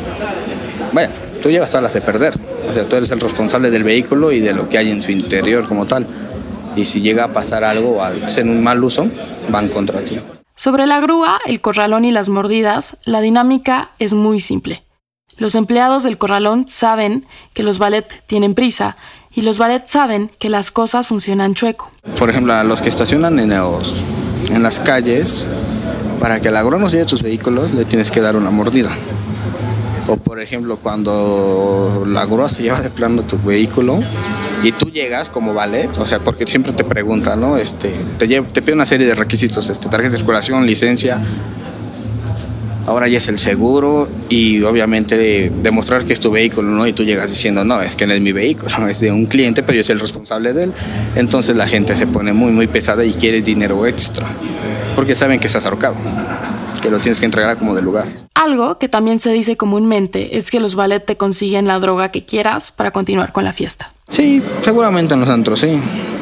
vaya, 0.93 1.11
tú 1.42 1.50
llevas 1.50 1.71
todas 1.71 1.83
las 1.83 1.95
de 1.95 2.00
perder. 2.00 2.38
O 2.68 2.75
sea, 2.75 2.85
tú 2.85 2.97
eres 2.97 3.11
el 3.11 3.21
responsable 3.21 3.71
del 3.71 3.85
vehículo 3.85 4.33
y 4.33 4.40
de 4.40 4.52
lo 4.52 4.68
que 4.68 4.78
hay 4.78 4.90
en 4.90 5.00
su 5.00 5.12
interior 5.12 5.66
como 5.66 5.87
tal. 5.87 6.07
Y 6.76 6.85
si 6.85 7.00
llega 7.00 7.25
a 7.25 7.28
pasar 7.28 7.64
algo 7.64 7.97
o 7.97 8.02
hacer 8.02 8.45
un 8.45 8.62
mal 8.62 8.83
uso, 8.83 9.07
van 9.49 9.68
contra 9.68 10.00
ti. 10.00 10.18
Sobre 10.54 10.87
la 10.87 11.00
grúa, 11.00 11.38
el 11.47 11.61
corralón 11.61 12.04
y 12.04 12.11
las 12.11 12.28
mordidas, 12.28 12.97
la 13.04 13.21
dinámica 13.21 13.90
es 13.99 14.12
muy 14.12 14.40
simple. 14.40 14.83
Los 15.37 15.54
empleados 15.54 16.02
del 16.02 16.18
corralón 16.18 16.66
saben 16.66 17.25
que 17.54 17.62
los 17.62 17.78
ballet 17.78 18.25
tienen 18.26 18.54
prisa 18.54 18.97
y 19.33 19.42
los 19.42 19.59
ballet 19.59 19.87
saben 19.87 20.33
que 20.40 20.49
las 20.49 20.73
cosas 20.73 21.07
funcionan 21.07 21.54
chueco. 21.54 21.92
Por 22.18 22.28
ejemplo, 22.28 22.54
a 22.54 22.64
los 22.64 22.83
que 22.83 22.88
estacionan 22.88 23.38
en, 23.38 23.50
los, 23.50 24.02
en 24.50 24.64
las 24.64 24.80
calles, 24.80 25.49
para 26.18 26.40
que 26.40 26.50
la 26.50 26.62
grúa 26.64 26.80
no 26.80 26.88
lleve 26.88 27.04
tus 27.04 27.23
vehículos, 27.23 27.73
le 27.73 27.85
tienes 27.85 28.11
que 28.11 28.21
dar 28.21 28.35
una 28.35 28.50
mordida. 28.50 28.90
O 30.09 30.17
por 30.17 30.41
ejemplo, 30.41 30.79
cuando 30.79 32.05
la 32.07 32.25
grúa 32.25 32.49
se 32.49 32.62
lleva 32.62 32.81
de 32.81 32.88
plano 32.88 33.23
tu 33.23 33.38
vehículo 33.43 34.00
y 34.62 34.73
tú 34.73 34.91
llegas 34.91 35.29
como 35.29 35.53
ballet, 35.53 35.91
o 35.99 36.07
sea, 36.07 36.19
porque 36.19 36.47
siempre 36.47 36.73
te 36.73 36.83
preguntan, 36.83 37.41
¿no? 37.41 37.59
Este, 37.59 37.93
te, 38.19 38.27
lle- 38.27 38.45
te 38.47 38.62
pide 38.62 38.73
una 38.75 38.87
serie 38.87 39.07
de 39.07 39.15
requisitos, 39.15 39.69
este, 39.69 39.88
tarjeta 39.91 40.12
de 40.12 40.17
circulación, 40.17 40.65
licencia. 40.67 41.21
Ahora 42.87 43.07
ya 43.07 43.19
es 43.19 43.29
el 43.29 43.38
seguro 43.38 44.09
y 44.31 44.62
obviamente 44.62 45.15
de- 45.19 45.53
demostrar 45.62 46.05
que 46.05 46.15
es 46.15 46.21
tu 46.21 46.31
vehículo, 46.31 46.71
¿no? 46.71 46.87
Y 46.87 46.95
tú 46.95 47.05
llegas 47.05 47.29
diciendo, 47.31 47.62
no, 47.62 47.83
es 47.83 47.95
que 47.95 48.07
no 48.07 48.15
es 48.15 48.23
mi 48.23 48.33
vehículo, 48.33 48.71
es 48.88 49.00
de 49.00 49.12
un 49.12 49.27
cliente, 49.27 49.62
pero 49.62 49.77
yo 49.77 49.85
soy 49.85 49.93
el 49.93 50.00
responsable 50.00 50.55
de 50.55 50.65
él. 50.65 50.73
Entonces 51.17 51.55
la 51.55 51.67
gente 51.67 51.95
se 51.99 52.07
pone 52.07 52.33
muy, 52.33 52.50
muy 52.50 52.67
pesada 52.67 53.05
y 53.05 53.12
quiere 53.12 53.43
dinero 53.43 53.87
extra, 53.87 54.27
porque 54.97 55.15
saben 55.15 55.38
que 55.38 55.49
estás 55.49 55.67
ahorcado, 55.67 55.97
que 56.80 56.90
lo 56.90 56.99
tienes 56.99 57.20
que 57.20 57.26
entregar 57.26 57.56
como 57.58 57.75
de 57.75 57.82
lugar. 57.82 58.06
Algo 58.35 58.78
que 58.78 58.88
también 58.88 59.18
se 59.18 59.32
dice 59.32 59.56
comúnmente 59.56 60.38
es 60.38 60.50
que 60.50 60.61
los 60.61 60.75
ballet 60.75 61.04
te 61.04 61.16
consiguen 61.16 61.66
la 61.66 61.78
droga 61.78 62.11
que 62.11 62.25
quieras 62.25 62.70
para 62.70 62.90
continuar 62.90 63.32
con 63.32 63.44
la 63.44 63.52
fiesta. 63.52 63.92
Sí, 64.08 64.42
seguramente 64.62 65.14
en 65.14 65.20
los 65.20 65.28
antros, 65.28 65.61
sí, 65.61 65.78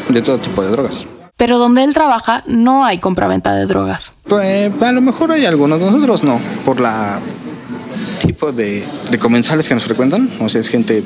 de 0.08 0.22
todo 0.22 0.38
tipo 0.38 0.62
de 0.62 0.70
drogas. 0.70 1.06
Pero 1.36 1.58
donde 1.58 1.84
él 1.84 1.92
trabaja 1.92 2.42
no 2.46 2.84
hay 2.84 2.98
compraventa 2.98 3.54
de 3.54 3.66
drogas. 3.66 4.12
Pues 4.26 4.72
a 4.82 4.92
lo 4.92 5.00
mejor 5.02 5.32
hay 5.32 5.44
algunos, 5.44 5.78
nosotros 5.78 6.24
no, 6.24 6.40
por 6.64 6.80
la 6.80 7.20
tipo 8.24 8.52
de, 8.52 8.84
de 9.10 9.18
comensales 9.18 9.68
que 9.68 9.74
nos 9.74 9.84
frecuentan, 9.84 10.30
o 10.40 10.48
sea, 10.48 10.60
es 10.60 10.68
gente 10.68 11.04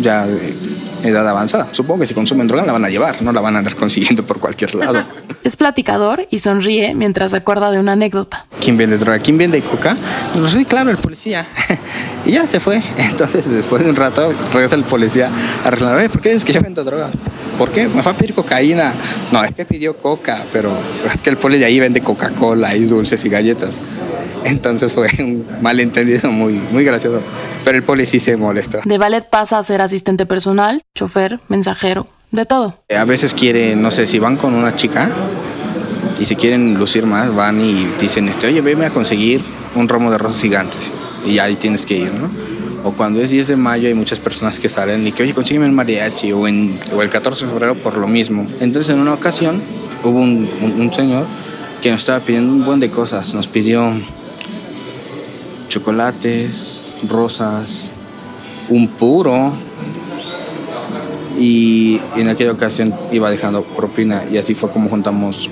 ya 0.00 0.26
de 0.26 0.54
edad 1.02 1.26
avanzada. 1.28 1.68
Supongo 1.72 2.00
que 2.00 2.06
si 2.06 2.14
consumen 2.14 2.46
droga 2.46 2.64
la 2.64 2.72
van 2.72 2.84
a 2.84 2.88
llevar, 2.88 3.20
no 3.22 3.32
la 3.32 3.40
van 3.40 3.56
a 3.56 3.58
andar 3.58 3.74
consiguiendo 3.74 4.24
por 4.24 4.38
cualquier 4.38 4.74
lado. 4.74 5.04
Es 5.42 5.56
platicador 5.56 6.26
y 6.30 6.40
sonríe 6.40 6.94
mientras 6.94 7.30
se 7.30 7.36
acuerda 7.38 7.70
de 7.70 7.78
una 7.78 7.92
anécdota. 7.92 8.44
¿Quién 8.62 8.76
vende 8.76 8.98
droga? 8.98 9.18
¿Quién 9.18 9.38
vende 9.38 9.60
coca? 9.62 9.96
Pues 10.34 10.52
sí, 10.52 10.64
claro, 10.64 10.90
el 10.90 10.98
policía. 10.98 11.46
y 12.26 12.32
ya 12.32 12.46
se 12.46 12.60
fue. 12.60 12.82
Entonces, 12.98 13.48
después 13.50 13.82
de 13.82 13.90
un 13.90 13.96
rato, 13.96 14.32
regresa 14.52 14.74
el 14.74 14.84
policía 14.84 15.30
a 15.64 15.70
reclamar, 15.70 15.96
"Oye, 15.96 16.08
¿por 16.08 16.20
qué 16.20 16.28
dices 16.30 16.44
que 16.44 16.52
yo 16.52 16.60
vendo 16.60 16.84
droga? 16.84 17.08
¿Por 17.60 17.72
qué? 17.72 17.86
Me 17.88 18.02
fue 18.02 18.12
a 18.12 18.14
pedir 18.14 18.32
cocaína. 18.32 18.90
No, 19.32 19.44
es 19.44 19.54
que 19.54 19.66
pidió 19.66 19.94
coca, 19.94 20.46
pero 20.50 20.72
es 21.12 21.20
que 21.20 21.28
el 21.28 21.36
poli 21.36 21.58
de 21.58 21.66
ahí 21.66 21.78
vende 21.78 22.00
Coca-Cola 22.00 22.74
y 22.74 22.86
dulces 22.86 23.22
y 23.26 23.28
galletas. 23.28 23.82
Entonces 24.44 24.94
fue 24.94 25.08
un 25.18 25.46
malentendido 25.60 26.32
muy, 26.32 26.54
muy 26.54 26.84
gracioso. 26.84 27.20
Pero 27.62 27.76
el 27.76 27.84
poli 27.84 28.06
sí 28.06 28.18
se 28.18 28.38
molestó. 28.38 28.80
De 28.86 28.96
ballet 28.96 29.28
pasa 29.28 29.58
a 29.58 29.62
ser 29.62 29.82
asistente 29.82 30.24
personal, 30.24 30.80
chofer, 30.96 31.38
mensajero, 31.48 32.06
de 32.30 32.46
todo. 32.46 32.82
A 32.96 33.04
veces 33.04 33.34
quieren, 33.34 33.82
no 33.82 33.90
sé, 33.90 34.06
si 34.06 34.18
van 34.18 34.38
con 34.38 34.54
una 34.54 34.74
chica 34.74 35.10
y 36.18 36.24
si 36.24 36.36
quieren 36.36 36.78
lucir 36.78 37.04
más, 37.04 37.34
van 37.34 37.60
y 37.60 37.86
dicen, 38.00 38.26
este, 38.30 38.46
oye, 38.46 38.62
veme 38.62 38.86
a 38.86 38.90
conseguir 38.90 39.42
un 39.74 39.86
ramo 39.86 40.10
de 40.10 40.16
rosas 40.16 40.40
gigantes. 40.40 40.80
Y 41.26 41.38
ahí 41.38 41.56
tienes 41.56 41.84
que 41.84 41.98
ir, 41.98 42.14
¿no? 42.14 42.30
O 42.84 42.92
cuando 42.92 43.20
es 43.20 43.30
10 43.30 43.48
de 43.48 43.56
mayo 43.56 43.88
hay 43.88 43.94
muchas 43.94 44.20
personas 44.20 44.58
que 44.58 44.68
salen 44.68 45.06
y 45.06 45.12
que, 45.12 45.22
oye, 45.22 45.34
consígueme 45.34 45.66
el 45.66 45.72
mariachi. 45.72 46.32
O, 46.32 46.48
en, 46.48 46.78
o 46.94 47.02
el 47.02 47.10
14 47.10 47.44
de 47.44 47.50
febrero 47.50 47.74
por 47.74 47.98
lo 47.98 48.06
mismo. 48.08 48.46
Entonces, 48.60 48.92
en 48.94 49.00
una 49.00 49.12
ocasión 49.12 49.60
hubo 50.02 50.18
un, 50.18 50.48
un- 50.62 50.80
un 50.80 50.92
señor 50.94 51.26
que 51.82 51.90
nos 51.90 52.00
estaba 52.00 52.20
pidiendo 52.20 52.52
un 52.52 52.64
buen 52.64 52.80
de 52.80 52.88
cosas. 52.90 53.34
Nos 53.34 53.46
pidió 53.48 53.92
chocolates, 55.68 56.82
rosas, 57.08 57.92
un 58.68 58.88
puro, 58.88 59.52
y 61.38 62.00
en 62.16 62.28
aquella 62.28 62.52
ocasión 62.52 62.92
iba 63.12 63.30
dejando 63.30 63.62
propina 63.62 64.22
y 64.30 64.36
así 64.36 64.54
fue 64.54 64.70
como 64.70 64.90
juntamos 64.90 65.48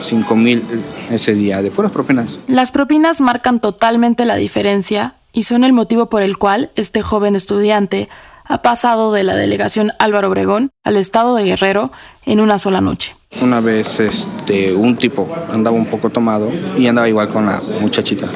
5 0.00 0.34
mil 0.36 0.62
ese 1.10 1.34
día 1.34 1.62
de 1.62 1.70
puras 1.70 1.92
propinas. 1.92 2.40
Las 2.48 2.72
propinas 2.72 3.20
marcan 3.20 3.60
totalmente 3.60 4.24
la 4.24 4.36
diferencia 4.36 5.14
y 5.34 5.42
son 5.42 5.64
el 5.64 5.74
motivo 5.74 6.06
por 6.06 6.22
el 6.22 6.38
cual 6.38 6.70
este 6.76 7.02
joven 7.02 7.36
estudiante 7.36 8.08
ha 8.44 8.62
pasado 8.62 9.12
de 9.12 9.24
la 9.24 9.34
delegación 9.34 9.92
Álvaro 9.98 10.28
Obregón 10.28 10.70
al 10.84 10.96
estado 10.96 11.34
de 11.34 11.44
Guerrero 11.44 11.90
en 12.24 12.40
una 12.40 12.58
sola 12.58 12.80
noche. 12.80 13.16
Una 13.42 13.60
vez 13.60 13.98
este, 14.00 14.72
un 14.72 14.96
tipo 14.96 15.28
andaba 15.50 15.76
un 15.76 15.86
poco 15.86 16.08
tomado 16.08 16.50
y 16.78 16.86
andaba 16.86 17.08
igual 17.08 17.28
con 17.28 17.46
la 17.46 17.60
muchachita, 17.80 18.26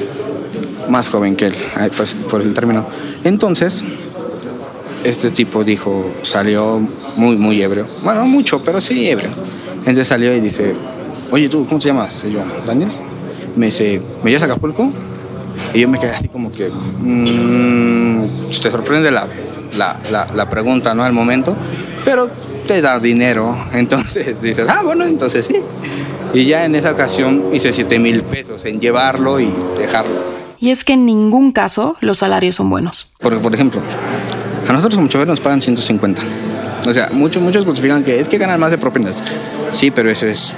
más 0.89 1.09
joven 1.09 1.37
que 1.37 1.47
él, 1.47 1.55
pues, 1.97 2.13
por 2.29 2.43
el 2.43 2.53
término. 2.53 2.87
Entonces, 3.23 3.85
este 5.05 5.31
tipo 5.31 5.63
dijo, 5.63 6.11
salió 6.23 6.81
muy, 7.17 7.37
muy 7.37 7.63
ebrio. 7.63 7.87
Bueno, 8.03 8.23
no 8.23 8.27
mucho, 8.27 8.63
pero 8.65 8.81
sí 8.81 9.09
ebrio. 9.09 9.31
Entonces 9.79 10.09
salió 10.09 10.35
y 10.35 10.41
dice, 10.41 10.75
oye 11.31 11.49
tú, 11.49 11.65
¿cómo 11.67 11.79
te 11.79 11.89
llamas? 11.89 12.25
Y 12.27 12.33
yo, 12.33 12.41
Daniel. 12.67 12.91
Me 13.55 13.67
dice, 13.67 14.01
¿me 14.23 14.31
llevas 14.31 14.43
a 14.43 14.47
Acapulco? 14.47 14.91
Y 15.75 15.81
yo 15.81 15.89
me 15.89 15.99
quedé 15.99 16.13
así 16.13 16.29
como 16.29 16.51
que, 16.51 16.71
mm, 16.71 18.49
te 18.49 18.71
sorprende 18.71 19.11
la, 19.11 19.27
la, 19.77 19.99
la, 20.11 20.27
la 20.35 20.51
pregunta, 20.51 20.95
¿no? 20.95 21.05
Al 21.05 21.13
momento, 21.13 21.57
pero 22.05 22.31
te 22.67 22.81
da 22.81 22.99
dinero. 22.99 23.57
Entonces 23.73 24.41
dices, 24.41 24.67
ah, 24.69 24.83
bueno, 24.85 25.05
entonces 25.05 25.47
sí. 25.47 25.57
Y 26.35 26.45
ya 26.45 26.65
en 26.65 26.75
esa 26.75 26.93
ocasión 26.93 27.47
hice 27.53 27.73
7 27.73 27.99
mil 27.99 28.23
pesos 28.23 28.65
en 28.67 28.81
llevarlo 28.81 29.41
y 29.41 29.51
dejarlo. 29.79 30.15
Y 30.61 30.71
es 30.71 30.85
que 30.85 30.93
en 30.93 31.07
ningún 31.07 31.53
caso 31.53 31.97
los 32.01 32.19
salarios 32.19 32.57
son 32.57 32.69
buenos. 32.69 33.09
Porque, 33.19 33.39
por 33.39 33.55
ejemplo, 33.55 33.81
a 34.69 34.73
nosotros 34.73 34.97
como 34.97 35.09
choferes 35.09 35.29
nos 35.29 35.41
pagan 35.41 35.63
150. 35.63 36.23
O 36.87 36.93
sea, 36.93 37.09
muchos, 37.13 37.43
muchos 37.43 37.65
justifican 37.65 38.05
que 38.05 38.21
es 38.21 38.29
que 38.29 38.39
ganan 38.39 38.61
más 38.61 38.71
de 38.71 38.79
propinas. 38.79 39.15
Sí, 39.73 39.91
pero 39.91 40.11
eso 40.11 40.27
es 40.27 40.53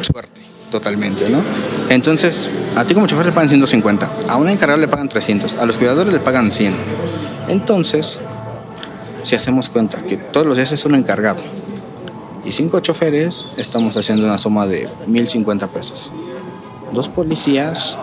suerte, 0.00 0.40
totalmente, 0.70 1.28
¿no? 1.28 1.42
Entonces, 1.90 2.48
a 2.76 2.84
ti 2.84 2.94
como 2.94 3.06
chofer 3.06 3.26
le 3.26 3.32
pagan 3.32 3.48
150, 3.48 4.08
a 4.28 4.36
un 4.36 4.48
encargado 4.48 4.80
le 4.80 4.88
pagan 4.88 5.08
300, 5.08 5.56
a 5.56 5.66
los 5.66 5.76
cuidadores 5.76 6.12
le 6.12 6.20
pagan 6.20 6.50
100. 6.50 6.74
Entonces, 7.48 8.20
si 9.22 9.34
hacemos 9.36 9.68
cuenta 9.68 9.98
que 9.98 10.16
todos 10.16 10.46
los 10.46 10.56
días 10.56 10.72
es 10.72 10.84
un 10.84 10.94
encargado 10.94 11.42
y 12.44 12.52
cinco 12.52 12.80
choferes, 12.80 13.46
estamos 13.56 13.96
haciendo 13.96 14.24
una 14.26 14.38
suma 14.38 14.66
de 14.66 14.86
1.050 15.08 15.68
pesos. 15.68 16.12
Dos 16.92 17.08
policías, 17.08 17.96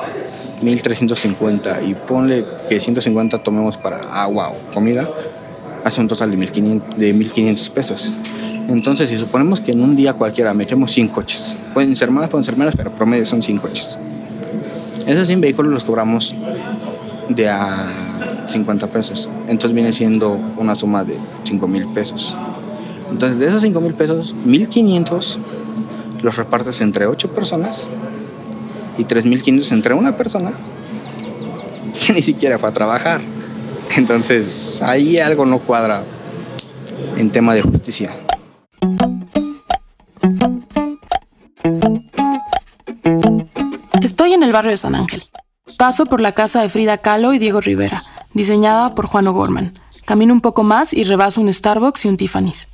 1.350 0.62 1.88
y 1.88 1.94
ponle 1.94 2.46
que 2.68 2.80
150 2.80 3.44
tomemos 3.44 3.78
para 3.78 4.00
agua 4.00 4.50
o 4.50 4.74
comida, 4.74 5.10
hace 5.84 6.02
un 6.02 6.08
total 6.08 6.32
de 6.32 6.38
1.500 6.38 6.96
de 6.96 7.16
1.500 7.16 7.70
pesos. 7.70 8.12
Entonces, 8.70 9.10
si 9.10 9.18
suponemos 9.18 9.60
que 9.60 9.72
en 9.72 9.82
un 9.82 9.96
día 9.96 10.13
cualquiera 10.13 10.53
metemos 10.53 10.91
100 10.91 11.08
coches, 11.10 11.58
pueden 11.74 11.96
ser 11.96 12.12
más, 12.12 12.30
pueden 12.30 12.44
ser 12.44 12.58
menos, 12.58 12.75
pero 12.75 12.91
promedio 12.91 13.25
son 13.25 13.41
100 13.41 13.58
coches. 13.58 13.98
Esos 15.06 15.27
100 15.27 15.41
vehículos 15.41 15.74
los 15.74 15.84
cobramos 15.84 16.36
de 17.30 17.50
a 17.50 17.88
50 18.48 18.88
pesos. 18.88 19.30
Entonces 19.48 19.74
viene 19.74 19.94
siendo 19.94 20.39
una 20.58 20.75
suma 20.75 21.03
de 21.03 21.15
5 21.44 21.68
mil 21.68 21.88
pesos. 21.88 22.36
Entonces, 23.10 23.39
de 23.39 23.48
esos 23.48 23.62
5 23.62 23.82
mil 23.82 23.94
pesos, 23.94 24.34
1.500 24.46 25.38
los 26.22 26.38
repartes 26.38 26.80
entre 26.82 27.08
8 27.08 27.34
personas 27.34 27.89
y 28.98 29.03
3.500 29.03 29.72
entre 29.72 29.94
una 29.94 30.15
persona 30.15 30.51
que 32.06 32.13
ni 32.13 32.22
siquiera 32.22 32.58
fue 32.58 32.70
a 32.70 32.72
trabajar. 32.72 33.22
Entonces, 33.98 34.82
ahí 34.82 35.18
algo 35.18 35.46
no 35.46 35.60
cuadra 35.60 36.03
en 37.18 37.30
tema 37.30 37.53
de 37.53 37.62
justicia. 37.62 38.12
En 44.41 44.48
el 44.48 44.53
barrio 44.53 44.71
de 44.71 44.77
San 44.77 44.95
Ángel. 44.95 45.24
Paso 45.77 46.05
por 46.05 46.19
la 46.19 46.33
casa 46.33 46.62
de 46.62 46.69
Frida 46.69 46.98
Kahlo 46.98 47.33
y 47.33 47.39
Diego 47.39 47.62
Rivera, 47.62 48.03
diseñada 48.33 48.95
por 48.95 49.05
Juan 49.05 49.27
O'Gorman. 49.27 49.74
Camino 50.05 50.33
un 50.33 50.41
poco 50.41 50.63
más 50.63 50.93
y 50.93 51.03
rebaso 51.03 51.41
un 51.41 51.53
Starbucks 51.53 52.05
y 52.05 52.07
un 52.07 52.17
Tiffany's. 52.17 52.67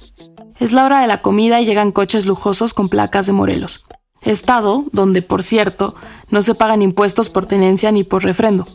Es 0.59 0.71
la 0.71 0.85
hora 0.85 1.01
de 1.01 1.07
la 1.07 1.21
comida 1.21 1.59
y 1.59 1.65
llegan 1.65 1.91
coches 1.91 2.25
lujosos 2.25 2.73
con 2.73 2.87
placas 2.87 3.27
de 3.27 3.33
Morelos. 3.33 3.85
Estado 4.23 4.83
donde, 4.93 5.21
por 5.21 5.43
cierto, 5.43 5.93
no 6.29 6.41
se 6.41 6.55
pagan 6.55 6.81
impuestos 6.81 7.29
por 7.29 7.45
tenencia 7.45 7.91
ni 7.91 8.03
por 8.03 8.23
refrendo. 8.23 8.65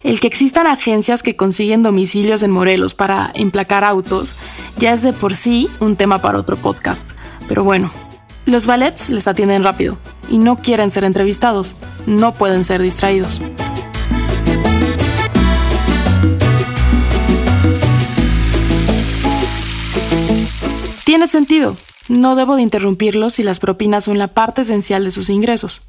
El 0.00 0.20
que 0.20 0.26
existan 0.26 0.66
agencias 0.66 1.22
que 1.22 1.36
consiguen 1.36 1.82
domicilios 1.82 2.42
en 2.42 2.50
Morelos 2.50 2.94
para 2.94 3.30
emplacar 3.34 3.84
autos 3.84 4.36
ya 4.76 4.92
es 4.92 5.02
de 5.02 5.12
por 5.12 5.34
sí 5.34 5.70
un 5.80 5.96
tema 5.96 6.18
para 6.18 6.38
otro 6.38 6.56
podcast. 6.56 7.02
Pero 7.48 7.64
bueno, 7.64 7.90
los 8.46 8.66
ballets 8.66 9.08
les 9.08 9.26
atienden 9.26 9.64
rápido 9.64 9.98
y 10.28 10.38
no 10.38 10.56
quieren 10.56 10.90
ser 10.90 11.04
entrevistados, 11.04 11.76
no 12.06 12.32
pueden 12.32 12.64
ser 12.64 12.82
distraídos. 12.82 13.40
Tiene 21.04 21.26
sentido, 21.26 21.76
no 22.08 22.34
debo 22.34 22.56
de 22.56 22.62
interrumpirlos 22.62 23.34
si 23.34 23.42
las 23.42 23.60
propinas 23.60 24.04
son 24.04 24.18
la 24.18 24.28
parte 24.28 24.62
esencial 24.62 25.04
de 25.04 25.10
sus 25.10 25.30
ingresos. 25.30 25.82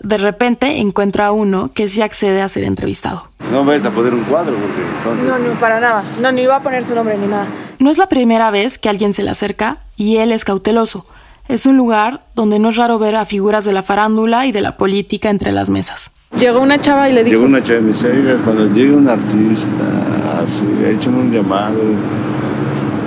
De 0.00 0.16
repente 0.16 0.78
encuentro 0.78 1.24
a 1.24 1.32
uno 1.32 1.72
que 1.72 1.88
sí 1.88 2.02
accede 2.02 2.40
a 2.40 2.48
ser 2.48 2.64
entrevistado. 2.64 3.28
No 3.50 3.64
vayas 3.64 3.86
a 3.86 3.90
poner 3.90 4.14
un 4.14 4.24
cuadro 4.24 4.56
porque 4.56 4.82
entonces... 4.96 5.28
No, 5.28 5.38
no, 5.38 5.60
para 5.60 5.80
nada. 5.80 6.04
No, 6.20 6.32
ni 6.32 6.42
iba 6.42 6.56
a 6.56 6.62
poner 6.62 6.84
su 6.84 6.94
nombre 6.94 7.16
ni 7.18 7.26
nada. 7.26 7.48
No 7.78 7.90
es 7.90 7.98
la 7.98 8.08
primera 8.08 8.50
vez 8.50 8.78
que 8.78 8.88
alguien 8.88 9.12
se 9.12 9.22
le 9.22 9.30
acerca 9.30 9.78
y 9.96 10.18
él 10.18 10.32
es 10.32 10.44
cauteloso. 10.44 11.04
Es 11.48 11.64
un 11.66 11.76
lugar 11.76 12.26
donde 12.34 12.58
no 12.58 12.68
es 12.68 12.76
raro 12.76 12.98
ver 12.98 13.16
a 13.16 13.24
figuras 13.24 13.64
de 13.64 13.72
la 13.72 13.82
farándula 13.82 14.46
y 14.46 14.52
de 14.52 14.60
la 14.60 14.76
política 14.76 15.30
entre 15.30 15.50
las 15.50 15.70
mesas. 15.70 16.12
Llegó 16.38 16.60
una 16.60 16.78
chava 16.78 17.08
y 17.08 17.14
le 17.14 17.24
dijo... 17.24 17.36
Llegó 17.36 17.46
una 17.46 17.62
chava 17.62 17.78
y 17.80 17.82
me 17.84 17.92
dice, 17.92 18.10
"Oiga, 18.10 18.36
cuando 18.44 18.70
llegue 18.72 18.92
un 18.92 19.08
artista, 19.08 20.40
así, 20.42 20.66
échame 20.86 21.20
un 21.22 21.32
llamado, 21.32 21.80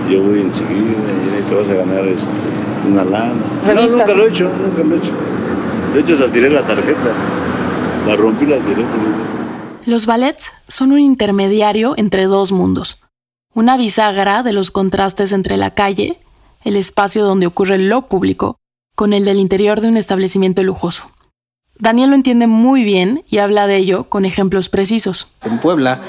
yo 0.09 0.23
voy 0.23 0.41
enseguida 0.41 0.97
y 1.39 1.49
te 1.49 1.55
vas 1.55 1.69
a 1.69 1.73
ganar 1.75 2.07
este, 2.07 2.29
una 2.89 3.03
lana. 3.03 3.33
No, 3.75 3.87
nunca 3.87 4.13
lo 4.15 4.25
he 4.25 4.29
hecho, 4.29 4.49
nunca 4.59 4.83
lo 4.83 4.95
he 4.95 4.97
hecho. 4.97 5.11
De 5.93 5.99
hecho, 5.99 6.13
hasta 6.13 6.31
tiré 6.31 6.49
la 6.49 6.65
tarjeta. 6.65 7.11
La 8.07 8.15
rompí, 8.15 8.47
la 8.47 8.57
tiré. 8.57 8.83
Los 9.85 10.07
ballets 10.07 10.51
son 10.67 10.91
un 10.91 10.99
intermediario 10.99 11.93
entre 11.97 12.25
dos 12.25 12.51
mundos. 12.51 12.99
Una 13.53 13.77
bisagra 13.77 14.41
de 14.41 14.53
los 14.53 14.71
contrastes 14.71 15.31
entre 15.31 15.57
la 15.57 15.71
calle, 15.71 16.17
el 16.63 16.75
espacio 16.75 17.25
donde 17.25 17.47
ocurre 17.47 17.77
lo 17.77 18.07
público, 18.07 18.55
con 18.95 19.13
el 19.13 19.25
del 19.25 19.39
interior 19.39 19.81
de 19.81 19.87
un 19.87 19.97
establecimiento 19.97 20.63
lujoso. 20.63 21.09
Daniel 21.77 22.09
lo 22.09 22.15
entiende 22.15 22.47
muy 22.47 22.83
bien 22.83 23.23
y 23.27 23.39
habla 23.39 23.65
de 23.65 23.77
ello 23.77 24.03
con 24.03 24.25
ejemplos 24.25 24.69
precisos. 24.69 25.31
En 25.43 25.57
Puebla, 25.57 26.01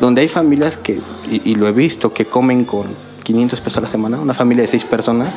donde 0.00 0.22
hay 0.22 0.28
familias 0.28 0.76
que, 0.76 1.00
y, 1.30 1.50
y 1.50 1.54
lo 1.54 1.68
he 1.68 1.72
visto, 1.72 2.12
que 2.12 2.24
comen 2.24 2.64
con 2.64 2.86
500 3.22 3.60
pesos 3.60 3.76
a 3.78 3.80
la 3.82 3.88
semana, 3.88 4.18
una 4.18 4.34
familia 4.34 4.62
de 4.62 4.68
6 4.68 4.84
personas, 4.86 5.28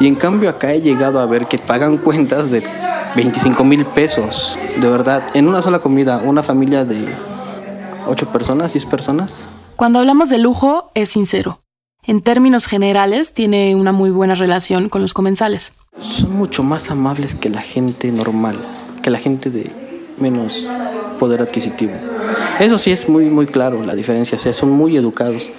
y 0.00 0.06
en 0.06 0.14
cambio 0.14 0.48
acá 0.50 0.72
he 0.72 0.80
llegado 0.80 1.20
a 1.20 1.26
ver 1.26 1.46
que 1.46 1.58
pagan 1.58 1.98
cuentas 1.98 2.50
de 2.50 2.62
25 3.16 3.64
mil 3.64 3.84
pesos, 3.84 4.58
de 4.76 4.88
verdad, 4.88 5.22
en 5.34 5.48
una 5.48 5.60
sola 5.62 5.80
comida, 5.80 6.20
una 6.24 6.42
familia 6.42 6.84
de 6.84 7.12
8 8.06 8.28
personas, 8.28 8.72
10 8.72 8.86
personas. 8.86 9.44
Cuando 9.76 9.98
hablamos 9.98 10.28
de 10.28 10.38
lujo, 10.38 10.90
es 10.94 11.10
sincero. 11.10 11.58
En 12.04 12.20
términos 12.20 12.66
generales, 12.66 13.32
tiene 13.32 13.76
una 13.76 13.92
muy 13.92 14.10
buena 14.10 14.34
relación 14.34 14.88
con 14.88 15.02
los 15.02 15.14
comensales. 15.14 15.74
Son 16.00 16.32
mucho 16.36 16.64
más 16.64 16.90
amables 16.90 17.36
que 17.36 17.48
la 17.48 17.60
gente 17.60 18.10
normal, 18.10 18.58
que 19.02 19.10
la 19.10 19.18
gente 19.18 19.50
de 19.50 19.70
menos 20.18 20.66
poder 21.20 21.42
adquisitivo. 21.42 21.92
Eso 22.58 22.76
sí 22.76 22.90
es 22.90 23.08
muy, 23.08 23.26
muy 23.26 23.46
claro 23.46 23.84
la 23.84 23.94
diferencia, 23.94 24.36
o 24.36 24.40
sea, 24.40 24.52
son 24.52 24.70
muy 24.70 24.96
educados, 24.96 25.50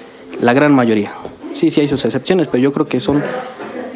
la 0.42 0.52
gran 0.52 0.76
mayoría. 0.76 1.14
Sí, 1.54 1.72
sí 1.72 1.80
hay 1.80 1.88
sus 1.88 2.04
excepciones, 2.04 2.48
pero 2.48 2.62
yo 2.62 2.74
creo 2.74 2.88
que 2.88 3.00
son 3.00 3.24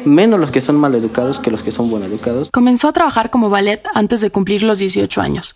menos 0.06 0.40
los 0.40 0.50
que 0.50 0.62
son 0.62 0.76
mal 0.76 0.94
educados 0.94 1.40
que 1.40 1.50
los 1.50 1.62
que 1.62 1.70
son 1.70 1.90
buenos 1.90 2.08
educados. 2.08 2.50
Comenzó 2.50 2.88
a 2.88 2.92
trabajar 2.94 3.30
como 3.30 3.50
ballet 3.50 3.82
antes 3.92 4.22
de 4.22 4.30
cumplir 4.30 4.62
los 4.62 4.78
18 4.78 5.20
años. 5.20 5.54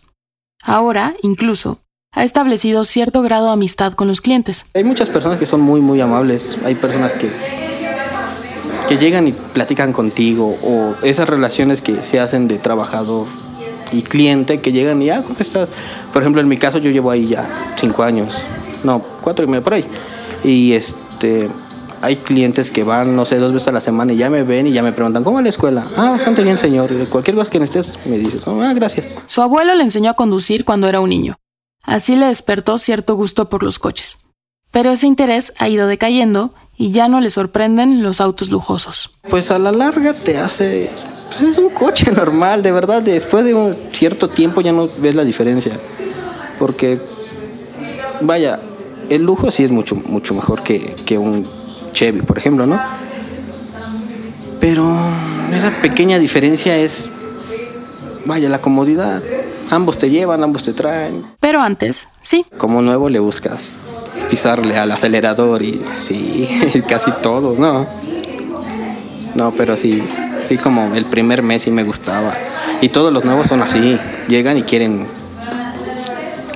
Ahora, 0.63 1.15
incluso, 1.23 1.79
ha 2.13 2.25
establecido 2.25 2.85
cierto 2.85 3.23
grado 3.23 3.47
de 3.47 3.53
amistad 3.53 3.95
con 3.95 4.07
los 4.09 4.21
clientes. 4.21 4.67
Hay 4.75 4.85
muchas 4.85 5.09
personas 5.09 5.39
que 5.39 5.47
son 5.47 5.61
muy, 5.61 5.81
muy 5.81 6.01
amables, 6.01 6.59
hay 6.65 6.75
personas 6.75 7.15
que, 7.15 7.29
que 8.89 8.99
llegan 8.99 9.27
y 9.29 9.33
platican 9.33 9.93
contigo, 9.93 10.57
o 10.63 10.95
esas 11.03 11.29
relaciones 11.29 11.81
que 11.81 12.03
se 12.05 12.21
hacen 12.21 12.49
de 12.49 12.59
trabajador 12.59 13.27
y 13.93 14.03
cliente 14.03 14.61
que 14.61 14.73
llegan 14.73 15.03
y, 15.03 15.11
ah, 15.11 15.23
¿cómo 15.27 15.37
estás? 15.39 15.69
Por 16.13 16.23
ejemplo, 16.23 16.41
en 16.41 16.49
mi 16.49 16.59
caso 16.59 16.79
yo 16.79 16.91
llevo 16.91 17.11
ahí 17.11 17.29
ya 17.29 17.49
cinco 17.77 18.03
años, 18.03 18.43
no, 18.85 19.01
cuatro 19.23 19.45
y 19.45 19.49
medio 19.49 19.63
por 19.63 19.75
ahí. 19.75 19.85
Y 20.45 20.73
este, 20.73 21.49
hay 22.03 22.17
clientes 22.17 22.71
que 22.71 22.85
van, 22.85 23.17
no 23.17 23.25
sé, 23.25 23.37
dos 23.37 23.53
veces 23.55 23.69
a 23.69 23.73
la 23.73 23.81
semana 23.81 24.13
y 24.13 24.17
ya 24.17 24.29
me 24.29 24.43
ven 24.43 24.67
y 24.67 24.73
ya 24.73 24.83
me 24.83 24.93
preguntan, 24.93 25.25
¿cómo 25.25 25.37
va 25.37 25.43
la 25.43 25.49
escuela? 25.49 25.85
Ah, 25.97 26.11
bastante 26.11 26.43
bien, 26.43 26.59
señor. 26.59 26.91
Cualquier 27.09 27.37
cosa 27.37 27.51
que 27.51 27.59
necesites, 27.59 27.99
me 28.07 28.19
dices, 28.19 28.47
"Oh, 28.47 28.61
ah, 28.63 28.75
gracias. 28.75 29.15
Su 29.27 29.41
abuelo 29.41 29.75
le 29.75 29.83
enseñó 29.83 30.11
a 30.11 30.15
conducir 30.15 30.65
cuando 30.67 30.89
era 30.89 31.01
un 31.01 31.09
niño. 31.09 31.35
Así 31.83 32.17
le 32.17 32.27
despertó 32.27 32.79
cierto 32.79 33.15
gusto 33.17 33.49
por 33.49 33.63
los 33.63 33.79
coches. 33.79 34.19
Pero 34.71 34.91
ese 34.91 35.07
interés 35.07 35.53
ha 35.59 35.69
ido 35.69 35.87
decayendo 35.87 36.55
y 36.77 36.93
ya 36.93 37.09
no 37.09 37.21
le 37.21 37.31
sorprenden 37.31 38.03
los 38.03 38.21
autos 38.21 38.51
lujosos. 38.51 39.11
Pues 39.29 39.51
a 39.51 39.59
la 39.59 39.73
larga 39.73 40.15
te 40.15 40.39
hace. 40.39 40.91
pues 41.39 41.51
es 41.51 41.59
un 41.59 41.71
coche 41.71 42.11
normal, 42.13 42.63
de 42.63 42.73
verdad. 42.73 43.03
Después 43.03 43.45
de 43.45 43.55
un 43.55 43.77
cierto 43.93 44.29
tiempo 44.29 44.61
ya 44.61 44.73
no 44.73 44.89
ves 44.99 45.15
la 45.15 45.25
diferencia. 45.25 45.79
Porque, 46.59 46.99
vaya, 48.21 48.61
el 49.11 49.23
lujo 49.23 49.51
sí 49.51 49.65
es 49.65 49.71
mucho, 49.71 49.97
mucho 49.97 50.35
mejor 50.35 50.63
que, 50.63 50.95
que 51.05 51.19
un 51.19 51.47
Chevy, 51.93 52.23
por 52.23 52.39
ejemplo, 52.39 52.67
¿no? 52.67 52.81
Pero 54.61 54.97
esa 55.55 55.71
pequeña 55.83 56.19
diferencia 56.19 56.77
es. 56.77 57.09
Vaya, 58.25 58.49
la 58.49 58.61
comodidad. 58.61 59.21
Ambos 59.73 59.97
te 59.97 60.11
llevan, 60.11 60.45
ambos 60.45 60.65
te 60.65 60.75
traen. 60.75 61.25
Pero 61.41 61.63
antes, 61.63 62.07
sí, 62.21 62.45
Como 62.59 62.83
nuevo 62.83 63.09
le 63.09 63.19
buscas 63.21 63.75
pisarle 64.29 64.77
al 64.77 64.93
acelerador 64.93 65.63
y 65.63 65.83
sí, 65.99 66.47
casi 66.89 67.11
todos, 67.23 67.59
¿no? 67.59 67.87
No, 69.35 69.51
pero 69.53 69.79
sí, 69.79 70.03
sí 70.45 70.59
como 70.59 70.95
el 70.95 71.07
primer 71.07 71.43
mes 71.43 71.63
sí 71.63 71.71
me 71.71 71.85
gustaba. 71.85 72.35
Y 72.83 72.91
todos 72.91 73.11
los 73.15 73.25
nuevos 73.25 73.47
son 73.47 73.63
así, 73.63 73.99
llegan 74.29 74.59
y 74.59 74.63
quieren 74.63 75.07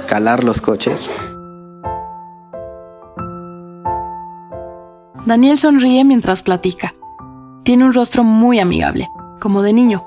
calar 0.07 0.45
los 0.45 0.61
coches. 0.61 1.09
Daniel 5.25 5.59
sonríe 5.59 6.05
mientras 6.05 6.43
platica. 6.43 6.93
Tiene 7.65 7.87
un 7.87 7.95
rostro 7.95 8.25
muy 8.25 8.59
amigable, 8.59 9.09
como 9.41 9.63
de 9.63 9.73
niño. 9.73 10.06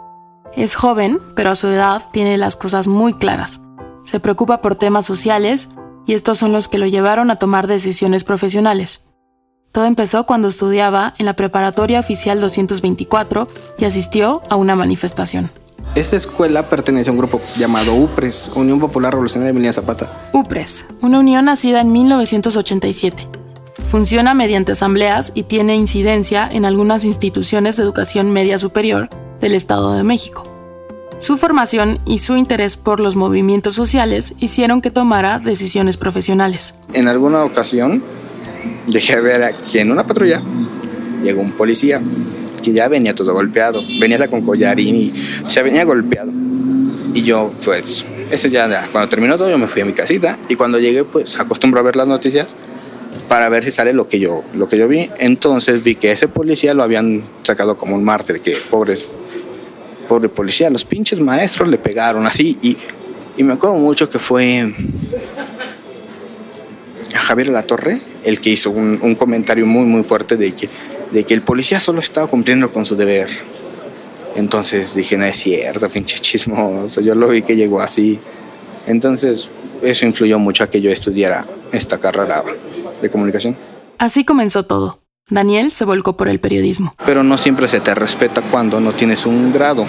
Es 0.56 0.76
joven, 0.76 1.20
pero 1.36 1.52
a 1.52 1.56
su 1.56 1.68
edad 1.68 2.02
tiene 2.12 2.38
las 2.38 2.56
cosas 2.56 2.88
muy 2.88 3.14
claras. 3.14 3.62
Se 4.06 4.20
preocupa 4.20 4.62
por 4.62 4.76
temas 4.76 5.06
sociales 5.06 5.70
y 6.08 6.14
estos 6.14 6.40
son 6.40 6.52
los 6.52 6.68
que 6.68 6.80
lo 6.80 6.88
llevaron 6.88 7.30
a 7.30 7.38
tomar 7.38 7.68
decisiones 7.68 8.24
profesionales. 8.24 9.04
Todo 9.72 9.86
empezó 9.86 10.26
cuando 10.26 10.48
estudiaba 10.48 11.14
en 11.20 11.28
la 11.28 11.36
Preparatoria 11.36 12.00
Oficial 12.00 12.42
224 12.42 13.48
y 13.78 13.86
asistió 13.86 14.42
a 14.50 14.56
una 14.56 14.76
manifestación. 14.76 15.52
Esta 15.94 16.16
escuela 16.16 16.64
pertenece 16.64 17.10
a 17.10 17.14
un 17.14 17.20
grupo 17.20 17.40
llamado 17.58 17.94
UPRES, 17.94 18.52
Unión 18.56 18.80
Popular 18.80 19.14
Revolucionaria 19.14 19.48
de 19.48 19.52
Emiliano 19.52 19.74
Zapata. 19.74 20.30
UPRES, 20.34 20.86
una 21.04 21.20
unión 21.20 21.46
nacida 21.46 21.82
en 21.82 21.92
1987. 21.92 23.28
Funciona 23.86 24.34
mediante 24.34 24.72
asambleas 24.72 25.32
y 25.36 25.44
tiene 25.44 25.76
incidencia 25.76 26.50
en 26.52 26.66
algunas 26.66 27.06
instituciones 27.06 27.78
de 27.78 27.84
educación 27.84 28.32
media 28.32 28.58
superior 28.58 29.10
del 29.40 29.56
Estado 29.56 29.94
de 29.94 30.04
México. 30.04 30.46
Su 31.20 31.36
formación 31.36 32.00
y 32.06 32.20
su 32.20 32.38
interés 32.38 32.78
por 32.78 33.00
los 33.00 33.16
movimientos 33.16 33.76
sociales 33.76 34.34
hicieron 34.40 34.82
que 34.82 34.90
tomara 34.90 35.40
decisiones 35.40 35.98
profesionales. 35.98 36.76
En 36.94 37.08
alguna 37.08 37.44
ocasión 37.44 38.02
a 39.14 39.20
ver 39.22 39.44
aquí 39.44 39.80
en 39.80 39.92
una 39.92 40.06
patrulla 40.06 40.42
llegó 41.24 41.42
un 41.42 41.52
policía 41.52 42.02
que 42.64 42.74
ya 42.74 42.88
venía 42.88 43.14
todo 43.14 43.34
golpeado, 43.34 43.84
venía 44.00 44.28
con 44.28 44.42
collarín 44.42 44.96
y 44.96 45.14
ya 45.50 45.62
venía 45.62 45.86
golpeado. 45.86 46.32
Y 47.14 47.24
yo, 47.24 47.52
pues, 47.66 48.06
ese 48.30 48.50
ya, 48.50 48.68
ya, 48.68 48.86
cuando 48.92 49.10
terminó 49.10 49.38
todo, 49.38 49.50
yo 49.50 49.58
me 49.58 49.68
fui 49.68 49.82
a 49.82 49.86
mi 49.86 49.94
casita 49.94 50.38
y 50.48 50.56
cuando 50.56 50.80
llegué, 50.80 51.04
pues, 51.04 51.40
acostumbro 51.40 51.80
a 51.80 51.84
ver 51.84 51.96
las 51.96 52.08
noticias 52.08 52.48
para 53.28 53.50
ver 53.50 53.64
si 53.64 53.72
sale 53.72 53.94
lo 53.94 54.08
que 54.08 54.20
yo, 54.20 54.44
lo 54.56 54.68
que 54.68 54.78
yo 54.78 54.88
vi. 54.88 55.10
Entonces 55.20 55.84
vi 55.84 55.96
que 55.96 56.12
ese 56.12 56.28
policía 56.28 56.74
lo 56.74 56.84
habían 56.84 57.24
sacado 57.44 57.78
como 57.78 57.96
un 57.96 58.04
mártir, 58.04 58.42
que 58.42 58.58
pobres, 58.70 59.06
pobre 60.10 60.28
policía, 60.28 60.72
los 60.72 60.84
pinches 60.84 61.20
maestros 61.22 61.70
le 61.70 61.78
pegaron 61.78 62.26
así 62.26 62.58
y, 62.64 62.76
y 63.38 63.44
me 63.44 63.54
acuerdo 63.54 63.76
mucho 63.78 64.10
que 64.10 64.18
fue 64.18 64.74
Javier 67.14 67.50
La 67.50 67.62
Torre 67.62 68.02
el 68.24 68.42
que 68.42 68.50
hizo 68.50 68.72
un, 68.72 69.00
un 69.02 69.14
comentario 69.14 69.68
muy 69.68 69.86
muy 69.86 70.04
fuerte 70.04 70.36
de 70.36 70.52
que, 70.54 70.68
de 71.12 71.24
que 71.24 71.36
el 71.36 71.42
policía 71.42 71.80
solo 71.80 72.00
estaba 72.00 72.26
cumpliendo 72.26 72.72
con 72.72 72.86
su 72.86 72.96
deber. 72.96 73.30
Entonces 74.36 74.96
dije, 74.96 75.18
no 75.18 75.26
es 75.26 75.38
cierto, 75.38 75.88
pinche 75.90 76.20
chismoso. 76.20 77.02
Yo 77.02 77.14
lo 77.14 77.28
vi 77.28 77.42
que 77.42 77.56
llegó 77.56 77.82
así. 77.82 78.20
Entonces 78.88 79.50
eso 79.82 80.06
influyó 80.06 80.40
mucho 80.40 80.64
a 80.64 80.70
que 80.70 80.82
yo 80.82 80.90
estudiara 80.92 81.46
esta 81.72 82.00
carrera 82.00 82.44
de 83.02 83.10
comunicación. 83.10 83.56
Así 83.98 84.24
comenzó 84.24 84.64
todo. 84.64 84.99
Daniel 85.30 85.72
se 85.72 85.86
volcó 85.86 86.18
por 86.18 86.28
el 86.28 86.40
periodismo. 86.40 86.94
Pero 87.06 87.24
no 87.24 87.38
siempre 87.38 87.68
se 87.68 87.80
te 87.80 87.94
respeta 87.96 88.42
cuando 88.42 88.80
no 88.80 88.92
tienes 88.94 89.26
un 89.26 89.54
grado, 89.54 89.86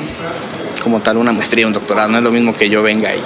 como 0.83 1.01
tal 1.01 1.17
una 1.17 1.33
maestría, 1.33 1.67
un 1.67 1.73
doctorado. 1.73 2.11
No 2.11 2.19
es 2.19 2.25
lo 2.25 2.31
mismo 2.33 2.53
que 2.55 2.69
yo 2.69 2.83
venga 2.83 3.15
y 3.15 3.21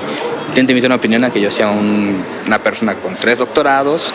intente 0.49 0.73
emitir 0.73 0.89
una 0.89 0.97
opinión 0.97 1.25
a 1.25 1.31
que 1.31 1.41
yo 1.41 1.51
sea 1.51 1.71
un- 1.71 2.23
una 2.47 2.59
persona 2.61 2.95
con 2.95 3.17
tres 3.17 3.39
doctorados 3.39 4.13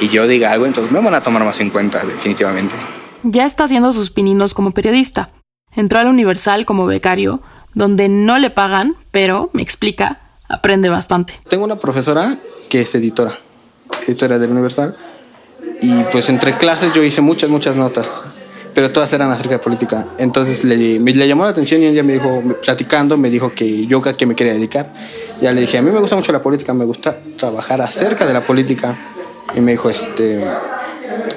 y 0.00 0.08
yo 0.08 0.26
diga 0.26 0.52
algo, 0.52 0.66
entonces 0.66 0.92
me 0.92 1.00
van 1.00 1.14
a 1.14 1.20
tomar 1.22 1.42
más 1.44 1.58
en 1.60 1.70
cuenta 1.70 2.04
definitivamente. 2.04 2.74
Ya 3.22 3.46
está 3.46 3.64
haciendo 3.64 3.92
sus 3.92 4.10
pininos 4.10 4.52
como 4.52 4.72
periodista. 4.72 5.30
Entró 5.74 5.98
al 5.98 6.08
Universal 6.08 6.64
como 6.66 6.86
becario, 6.86 7.40
donde 7.74 8.08
no 8.08 8.38
le 8.38 8.50
pagan, 8.50 8.96
pero, 9.10 9.50
me 9.52 9.62
explica, 9.62 10.20
aprende 10.48 10.88
bastante. 10.90 11.34
Tengo 11.48 11.64
una 11.64 11.76
profesora 11.76 12.38
que 12.68 12.82
es 12.82 12.94
editora, 12.94 13.32
editora 14.06 14.38
del 14.38 14.50
Universal, 14.50 14.96
y 15.80 16.02
pues 16.12 16.28
entre 16.28 16.56
clases 16.56 16.92
yo 16.94 17.02
hice 17.02 17.20
muchas, 17.20 17.50
muchas 17.50 17.76
notas, 17.76 18.22
pero 18.74 18.90
todas 18.90 19.12
eran 19.12 19.30
acerca 19.30 19.54
de 19.54 19.58
política. 19.58 20.06
Entonces 20.18 20.64
le, 20.64 20.98
me, 21.00 21.12
le 21.12 21.28
llamó 21.28 21.44
la 21.44 21.50
atención 21.50 21.82
y 21.82 21.86
ella 21.86 22.02
me 22.02 22.14
dijo, 22.14 22.42
platicando, 22.62 23.16
me 23.16 23.30
dijo 23.30 23.52
que 23.52 23.86
yo 23.86 24.02
a 24.04 24.12
qué 24.12 24.26
me 24.26 24.34
quería 24.34 24.54
dedicar. 24.54 24.92
Ya 25.40 25.52
le 25.52 25.62
dije, 25.62 25.78
a 25.78 25.82
mí 25.82 25.90
me 25.90 25.98
gusta 26.00 26.16
mucho 26.16 26.32
la 26.32 26.42
política, 26.42 26.72
me 26.72 26.84
gusta 26.84 27.18
trabajar 27.36 27.80
acerca 27.82 28.26
de 28.26 28.32
la 28.32 28.40
política. 28.40 28.96
Y 29.54 29.60
me 29.60 29.72
dijo, 29.72 29.90
este, 29.90 30.44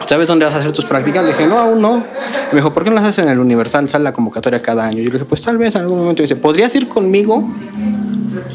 ¿sabes 0.06 0.28
dónde 0.28 0.46
vas 0.46 0.54
a 0.54 0.60
hacer 0.60 0.72
tus 0.72 0.86
prácticas? 0.86 1.24
Le 1.24 1.32
dije, 1.32 1.48
no, 1.48 1.60
aún 1.60 1.82
no. 1.82 1.98
Me 2.52 2.56
dijo, 2.56 2.74
¿por 2.74 2.84
qué 2.84 2.90
no 2.90 2.96
las 2.96 3.06
haces 3.06 3.26
en 3.26 3.30
el 3.30 3.40
Universal? 3.40 3.88
Sale 3.88 4.04
la 4.04 4.12
convocatoria 4.12 4.60
cada 4.60 4.86
año. 4.86 4.98
Yo 4.98 5.06
le 5.06 5.12
dije, 5.12 5.26
pues 5.26 5.42
tal 5.42 5.58
vez 5.58 5.76
en 5.76 5.82
algún 5.82 6.00
momento. 6.00 6.22
Y 6.22 6.26
dice, 6.26 6.36
¿podrías 6.36 6.74
ir 6.76 6.88
conmigo 6.88 7.50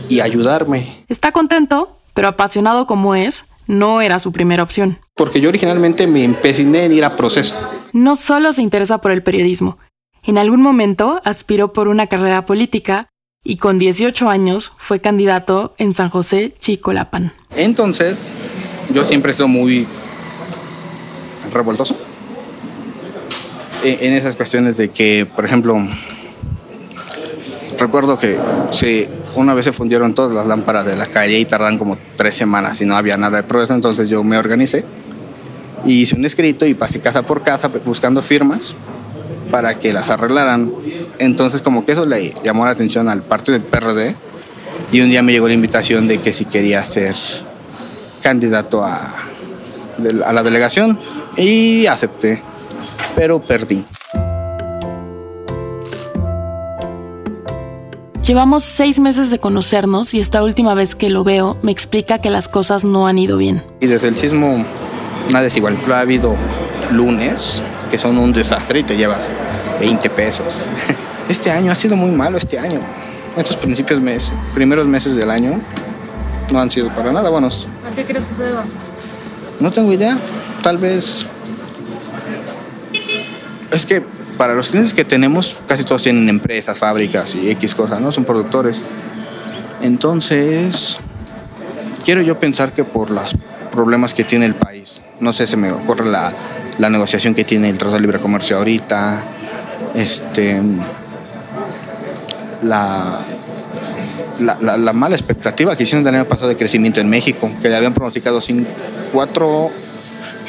y 0.08 0.20
ayudarme? 0.20 1.04
Está 1.08 1.32
contento, 1.32 1.96
pero 2.12 2.28
apasionado 2.28 2.86
como 2.86 3.14
es, 3.14 3.44
no 3.66 4.00
era 4.00 4.18
su 4.18 4.32
primera 4.32 4.62
opción. 4.62 4.98
Porque 5.16 5.40
yo 5.40 5.48
originalmente 5.48 6.06
me 6.06 6.24
empeciné 6.24 6.86
en 6.86 6.92
ir 6.92 7.04
a 7.04 7.16
proceso. 7.16 7.54
No 7.92 8.16
solo 8.16 8.52
se 8.52 8.62
interesa 8.62 8.98
por 8.98 9.12
el 9.12 9.22
periodismo, 9.22 9.78
en 10.24 10.38
algún 10.38 10.62
momento 10.62 11.20
aspiró 11.24 11.72
por 11.72 11.88
una 11.88 12.06
carrera 12.06 12.44
política 12.44 13.08
y 13.44 13.58
con 13.58 13.78
18 13.78 14.28
años 14.30 14.72
fue 14.76 15.00
candidato 15.00 15.74
en 15.78 15.94
San 15.94 16.08
José 16.08 16.54
Chicolapan. 16.58 17.32
Entonces, 17.54 18.32
yo 18.92 19.04
siempre 19.04 19.32
he 19.32 19.34
sido 19.34 19.48
muy 19.48 19.86
revoltoso 21.52 21.96
en 23.84 24.14
esas 24.14 24.34
cuestiones 24.34 24.78
de 24.78 24.88
que, 24.88 25.26
por 25.26 25.44
ejemplo, 25.44 25.76
recuerdo 27.78 28.18
que 28.18 28.38
se, 28.72 29.10
una 29.34 29.52
vez 29.52 29.66
se 29.66 29.72
fundieron 29.72 30.14
todas 30.14 30.32
las 30.34 30.46
lámparas 30.46 30.86
de 30.86 30.96
la 30.96 31.06
calle 31.06 31.38
y 31.38 31.44
tardan 31.44 31.76
como 31.76 31.98
tres 32.16 32.34
semanas 32.34 32.80
y 32.80 32.86
no 32.86 32.96
había 32.96 33.18
nada 33.18 33.38
de 33.38 33.42
progreso, 33.42 33.74
entonces 33.74 34.08
yo 34.08 34.22
me 34.22 34.38
organicé 34.38 34.84
y 35.86 36.02
hice 36.02 36.16
un 36.16 36.24
escrito 36.24 36.66
y 36.66 36.74
pasé 36.74 37.00
casa 37.00 37.22
por 37.22 37.42
casa 37.42 37.70
buscando 37.84 38.22
firmas 38.22 38.74
para 39.50 39.78
que 39.78 39.92
las 39.92 40.10
arreglaran. 40.10 40.72
Entonces 41.18 41.60
como 41.60 41.84
que 41.84 41.92
eso 41.92 42.04
le 42.04 42.34
llamó 42.44 42.64
la 42.64 42.72
atención 42.72 43.08
al 43.08 43.22
partido 43.22 43.58
del 43.58 43.62
PRD 43.62 44.14
y 44.92 45.00
un 45.00 45.10
día 45.10 45.22
me 45.22 45.32
llegó 45.32 45.48
la 45.48 45.54
invitación 45.54 46.08
de 46.08 46.18
que 46.18 46.32
si 46.32 46.44
quería 46.44 46.84
ser 46.84 47.14
candidato 48.22 48.82
a, 48.82 49.12
a 50.24 50.32
la 50.32 50.42
delegación 50.42 50.98
y 51.36 51.86
acepté, 51.86 52.42
pero 53.14 53.40
perdí. 53.40 53.84
Llevamos 58.24 58.64
seis 58.64 59.00
meses 59.00 59.28
de 59.28 59.38
conocernos 59.38 60.14
y 60.14 60.20
esta 60.20 60.42
última 60.42 60.72
vez 60.72 60.94
que 60.94 61.10
lo 61.10 61.24
veo 61.24 61.58
me 61.60 61.70
explica 61.70 62.20
que 62.20 62.30
las 62.30 62.48
cosas 62.48 62.82
no 62.82 63.06
han 63.06 63.18
ido 63.18 63.36
bien. 63.36 63.62
Y 63.80 63.86
desde 63.86 64.08
el 64.08 64.16
sismo 64.16 64.64
nada 65.32 65.46
es 65.46 65.56
igual. 65.56 65.76
Ha 65.92 66.00
habido 66.00 66.36
lunes 66.90 67.62
que 67.90 67.98
son 67.98 68.18
un 68.18 68.32
desastre 68.32 68.80
y 68.80 68.82
te 68.82 68.96
llevas 68.96 69.28
20 69.80 70.10
pesos. 70.10 70.58
Este 71.26 71.50
año 71.50 71.72
ha 71.72 71.74
sido 71.74 71.96
muy 71.96 72.10
malo, 72.10 72.36
este 72.36 72.58
año. 72.58 72.80
Estos 73.34 73.56
principios 73.56 73.98
meses, 73.98 74.30
primeros 74.52 74.86
meses 74.86 75.16
del 75.16 75.30
año 75.30 75.58
no 76.52 76.60
han 76.60 76.70
sido 76.70 76.94
para 76.94 77.12
nada 77.12 77.30
buenos. 77.30 77.66
¿A 77.90 77.94
qué 77.94 78.04
crees 78.04 78.26
que 78.26 78.34
se 78.34 78.42
deba? 78.42 78.62
No 79.58 79.70
tengo 79.70 79.90
idea. 79.90 80.18
Tal 80.62 80.76
vez. 80.76 81.26
Es 83.70 83.86
que 83.86 84.02
para 84.36 84.54
los 84.54 84.68
clientes 84.68 84.92
que 84.92 85.04
tenemos, 85.04 85.56
casi 85.66 85.84
todos 85.84 86.02
tienen 86.02 86.28
empresas, 86.28 86.78
fábricas 86.78 87.34
y 87.34 87.50
X 87.50 87.74
cosas, 87.74 88.00
¿no? 88.00 88.12
Son 88.12 88.24
productores. 88.24 88.82
Entonces, 89.80 90.98
quiero 92.04 92.22
yo 92.22 92.38
pensar 92.38 92.72
que 92.72 92.84
por 92.84 93.10
los 93.10 93.34
problemas 93.72 94.14
que 94.14 94.24
tiene 94.24 94.46
el 94.46 94.54
país, 94.54 95.00
no 95.20 95.32
sé, 95.32 95.46
se 95.46 95.56
me 95.56 95.70
ocurre 95.72 96.06
la, 96.06 96.32
la 96.78 96.90
negociación 96.90 97.34
que 97.34 97.44
tiene 97.44 97.68
el 97.70 97.76
Tratado 97.78 97.96
de 97.96 98.00
Libre 98.02 98.18
Comercio 98.18 98.56
ahorita, 98.58 99.22
este. 99.94 100.60
La, 102.62 103.20
la, 104.40 104.58
la- 104.60 104.76
la 104.78 104.92
mala 104.92 105.14
expectativa 105.16 105.76
que 105.76 105.82
hicieron 105.82 106.02
del 106.04 106.14
año 106.14 106.24
pasado 106.24 106.48
de 106.48 106.56
crecimiento 106.56 107.00
en 107.00 107.08
México, 107.10 107.50
que 107.60 107.68
le 107.68 107.76
habían 107.76 107.92
pronosticado 107.92 108.40
sin 108.40 108.66
cuatro, 109.12 109.70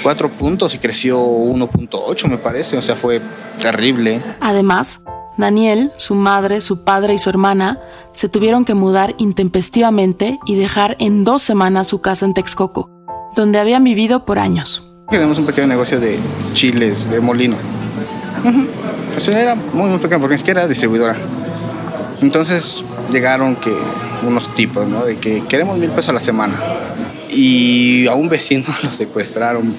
cuatro 0.02 0.30
puntos 0.30 0.74
y 0.76 0.78
creció 0.78 1.20
1.8 1.22 2.28
me 2.30 2.38
parece, 2.38 2.78
o 2.78 2.82
sea, 2.82 2.96
fue 2.96 3.22
terrible. 3.62 4.22
Además, 4.40 5.02
Daniel, 5.38 5.92
su 5.98 6.16
madre, 6.16 6.62
su 6.62 6.84
padre 6.86 7.14
y 7.16 7.18
su 7.18 7.30
hermana 7.30 7.82
se 8.14 8.30
tuvieron 8.30 8.64
que 8.64 8.76
mudar 8.76 9.14
intempestivamente 9.18 10.40
y 10.46 10.56
dejar 10.56 10.96
en 11.00 11.26
dos 11.26 11.42
semanas 11.42 11.88
su 11.88 12.00
casa 12.00 12.26
en 12.26 12.34
Texcoco, 12.34 12.90
donde 13.36 13.60
habían 13.60 13.84
vivido 13.84 14.26
por 14.26 14.40
años. 14.40 14.84
Tenemos 15.10 15.38
un 15.38 15.46
pequeño 15.46 15.68
negocio 15.68 16.00
de 16.00 16.18
chiles, 16.54 17.10
de 17.12 17.20
molino. 17.20 17.56
Ujú. 18.44 18.68
O 19.16 19.20
sea, 19.20 19.40
era 19.40 19.56
muy, 19.56 19.90
muy 19.90 20.00
pequeño 20.00 20.20
porque 20.22 20.36
ni 20.36 20.40
siquiera 20.40 20.62
era 20.62 20.68
distribuidora. 20.68 21.16
Entonces 22.22 22.84
llegaron 23.12 23.56
que 23.56 23.74
unos 24.26 24.54
tipos, 24.56 24.88
¿no? 24.88 25.06
De 25.06 25.18
que 25.18 25.44
queremos 25.48 25.78
mil 25.78 25.90
pesos 25.90 26.10
a 26.10 26.14
la 26.14 26.20
semana. 26.20 26.56
Y 27.30 28.08
a 28.08 28.14
un 28.16 28.30
vecino 28.30 28.66
lo 28.84 28.90
secuestraron 28.90 29.76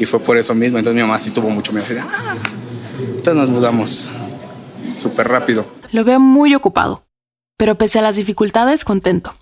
y 0.00 0.04
fue 0.06 0.18
por 0.20 0.36
eso 0.38 0.54
mismo. 0.54 0.78
Entonces 0.78 1.00
mi 1.02 1.06
mamá 1.06 1.18
sí 1.18 1.30
tuvo 1.30 1.50
mucho 1.50 1.72
miedo. 1.72 1.86
"Ah". 2.00 2.34
Entonces 2.98 3.34
nos 3.34 3.48
mudamos 3.48 4.10
súper 5.00 5.28
rápido. 5.28 5.64
Lo 5.92 6.04
veo 6.04 6.18
muy 6.18 6.54
ocupado, 6.54 7.04
pero 7.56 7.76
pese 7.76 7.98
a 7.98 8.02
las 8.02 8.16
dificultades, 8.16 8.84
contento. 8.84 9.34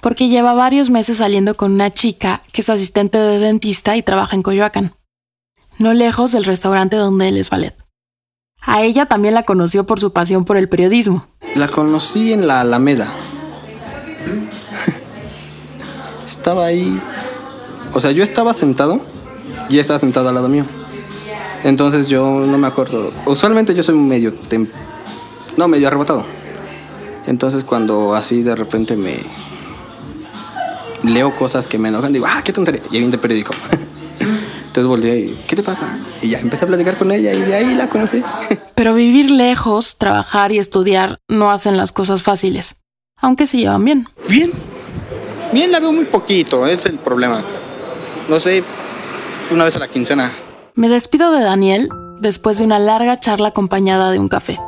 Porque 0.00 0.28
lleva 0.28 0.52
varios 0.54 0.90
meses 0.90 1.18
saliendo 1.18 1.56
con 1.56 1.72
una 1.72 1.92
chica 1.92 2.42
que 2.52 2.60
es 2.60 2.70
asistente 2.70 3.18
de 3.18 3.38
dentista 3.38 3.96
y 3.96 4.02
trabaja 4.02 4.36
en 4.36 4.42
Coyoacán, 4.42 4.94
no 5.78 5.92
lejos 5.94 6.32
del 6.32 6.44
restaurante 6.44 6.96
donde 6.96 7.28
él 7.28 7.36
es 7.36 7.50
ballet. 7.50 7.74
A 8.62 8.82
ella 8.82 9.06
también 9.06 9.34
la 9.34 9.44
conoció 9.44 9.86
por 9.86 9.98
su 10.00 10.12
pasión 10.12 10.44
por 10.44 10.56
el 10.56 10.68
periodismo. 10.68 11.26
La 11.54 11.68
conocí 11.68 12.32
en 12.32 12.46
la 12.46 12.60
Alameda. 12.60 13.12
estaba 16.26 16.66
ahí. 16.66 17.00
O 17.94 18.00
sea, 18.00 18.10
yo 18.10 18.22
estaba 18.22 18.52
sentado 18.54 19.00
y 19.68 19.78
estaba 19.78 19.98
sentada 19.98 20.28
al 20.30 20.34
lado 20.34 20.48
mío. 20.48 20.64
Entonces 21.64 22.06
yo 22.06 22.22
no 22.46 22.58
me 22.58 22.66
acuerdo. 22.66 23.12
Usualmente 23.26 23.74
yo 23.74 23.82
soy 23.82 23.94
medio. 23.96 24.32
tem- 24.48 24.68
No, 25.56 25.66
medio 25.68 25.88
arrebatado. 25.88 26.24
Entonces 27.26 27.64
cuando 27.64 28.14
así 28.14 28.42
de 28.42 28.54
repente 28.54 28.96
me. 28.96 29.16
Leo 31.08 31.34
cosas 31.34 31.66
que 31.66 31.78
me 31.78 31.88
enojan, 31.88 32.12
digo, 32.12 32.26
ah, 32.28 32.42
qué 32.44 32.52
tontería. 32.52 32.82
Y 32.90 32.98
viene 32.98 33.12
el 33.12 33.20
periódico. 33.20 33.54
Entonces 34.20 34.86
volteé 34.86 35.18
y, 35.18 35.44
¿qué 35.46 35.56
te 35.56 35.62
pasa? 35.62 35.96
Y 36.22 36.28
ya 36.28 36.38
empecé 36.38 36.64
a 36.64 36.68
platicar 36.68 36.96
con 36.96 37.10
ella 37.10 37.32
y 37.32 37.40
de 37.40 37.54
ahí 37.54 37.74
la 37.74 37.88
conocí. 37.88 38.22
Pero 38.74 38.94
vivir 38.94 39.30
lejos, 39.30 39.98
trabajar 39.98 40.52
y 40.52 40.58
estudiar 40.58 41.18
no 41.26 41.50
hacen 41.50 41.76
las 41.76 41.90
cosas 41.92 42.22
fáciles, 42.22 42.76
aunque 43.16 43.46
se 43.46 43.56
llevan 43.56 43.84
bien. 43.84 44.06
Bien. 44.28 44.52
Bien, 45.52 45.72
la 45.72 45.80
veo 45.80 45.92
muy 45.92 46.04
poquito, 46.04 46.66
es 46.66 46.84
el 46.84 46.98
problema. 46.98 47.42
No 48.28 48.38
sé, 48.38 48.62
una 49.50 49.64
vez 49.64 49.74
a 49.76 49.78
la 49.78 49.88
quincena. 49.88 50.30
Me 50.74 50.88
despido 50.88 51.32
de 51.32 51.40
Daniel 51.40 51.88
después 52.20 52.58
de 52.58 52.64
una 52.64 52.78
larga 52.78 53.18
charla 53.18 53.48
acompañada 53.48 54.10
de 54.10 54.18
un 54.18 54.28
café. 54.28 54.58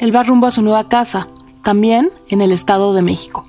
Él 0.00 0.14
va 0.14 0.22
rumbo 0.22 0.46
a 0.46 0.50
su 0.50 0.62
nueva 0.62 0.88
casa, 0.88 1.28
también 1.62 2.10
en 2.28 2.40
el 2.40 2.52
Estado 2.52 2.94
de 2.94 3.02
México. 3.02 3.44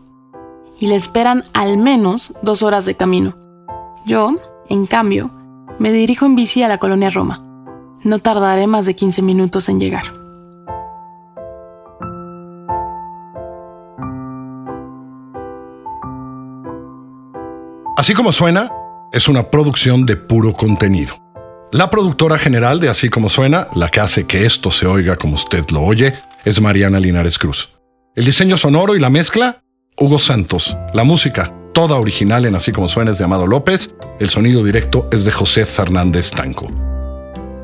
Y 0.79 0.87
le 0.87 0.95
esperan 0.95 1.43
al 1.53 1.77
menos 1.77 2.33
dos 2.41 2.63
horas 2.63 2.85
de 2.85 2.95
camino. 2.95 3.35
Yo, 4.05 4.31
en 4.69 4.85
cambio, 4.85 5.29
me 5.77 5.91
dirijo 5.91 6.25
en 6.25 6.35
bici 6.35 6.63
a 6.63 6.67
la 6.67 6.77
colonia 6.77 7.09
Roma. 7.09 7.45
No 8.03 8.19
tardaré 8.19 8.65
más 8.65 8.85
de 8.85 8.95
15 8.95 9.21
minutos 9.21 9.67
en 9.69 9.79
llegar. 9.79 10.03
Así 17.97 18.13
como 18.13 18.31
suena, 18.31 18.71
es 19.11 19.27
una 19.27 19.51
producción 19.51 20.05
de 20.05 20.15
puro 20.15 20.53
contenido. 20.53 21.15
La 21.73 21.89
productora 21.89 22.37
general 22.37 22.79
de 22.79 22.87
Así 22.87 23.09
como 23.09 23.29
suena, 23.29 23.67
la 23.75 23.89
que 23.89 23.99
hace 23.99 24.25
que 24.25 24.45
esto 24.45 24.71
se 24.71 24.87
oiga 24.87 25.17
como 25.17 25.35
usted 25.35 25.65
lo 25.71 25.81
oye, 25.81 26.13
es 26.45 26.61
Mariana 26.61 26.99
Linares 26.99 27.37
Cruz. 27.37 27.69
El 28.15 28.23
diseño 28.25 28.55
sonoro 28.55 28.95
y 28.95 28.99
la 28.99 29.09
mezcla, 29.09 29.63
Hugo 29.99 30.17
Santos. 30.17 30.77
La 30.93 31.03
música, 31.03 31.53
toda 31.73 31.97
original 31.97 32.45
en 32.45 32.55
Así 32.55 32.71
como 32.71 32.87
suena 32.87 33.11
es 33.11 33.17
de 33.17 33.25
Amado 33.25 33.45
López. 33.45 33.93
El 34.19 34.29
sonido 34.29 34.63
directo 34.63 35.07
es 35.11 35.25
de 35.25 35.31
José 35.31 35.65
Fernández 35.65 36.31
Tanco. 36.31 36.67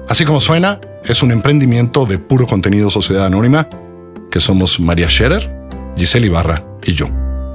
Así 0.09 0.25
como 0.25 0.41
suena, 0.41 0.81
es 1.05 1.23
un 1.23 1.31
emprendimiento 1.31 2.05
de 2.05 2.19
puro 2.19 2.45
contenido 2.45 2.89
Sociedad 2.89 3.25
Anónima, 3.25 3.69
que 4.29 4.41
somos 4.41 4.81
María 4.81 5.09
Scherer, 5.09 5.49
Giselle 5.95 6.27
Ibarra 6.27 6.63
y 6.83 6.93
yo. 6.93 7.07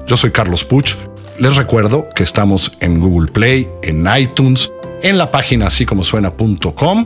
Yo 0.07 0.17
soy 0.17 0.31
Carlos 0.31 0.65
Puch. 0.65 0.97
Les 1.39 1.57
recuerdo 1.57 2.09
que 2.15 2.23
estamos 2.23 2.73
en 2.81 3.01
Google 3.01 3.31
Play, 3.31 3.69
en 3.83 4.09
iTunes, 4.19 4.73
en 5.03 5.19
la 5.19 5.31
página 5.31 5.67
así 5.67 5.85
como 5.85 6.05
suena.com 6.05 7.05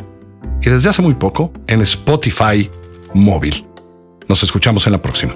y 0.63 0.71
desde 0.71 0.91
hace 0.91 1.03
muy 1.03 1.15
poco 1.15 1.53
en 1.67 1.83
Spotify 1.83 2.71
móvil. 3.15 3.67
Nos 4.29 4.43
escuchamos 4.45 4.87
en 4.87 4.93
la 4.93 5.03
próxima. 5.03 5.35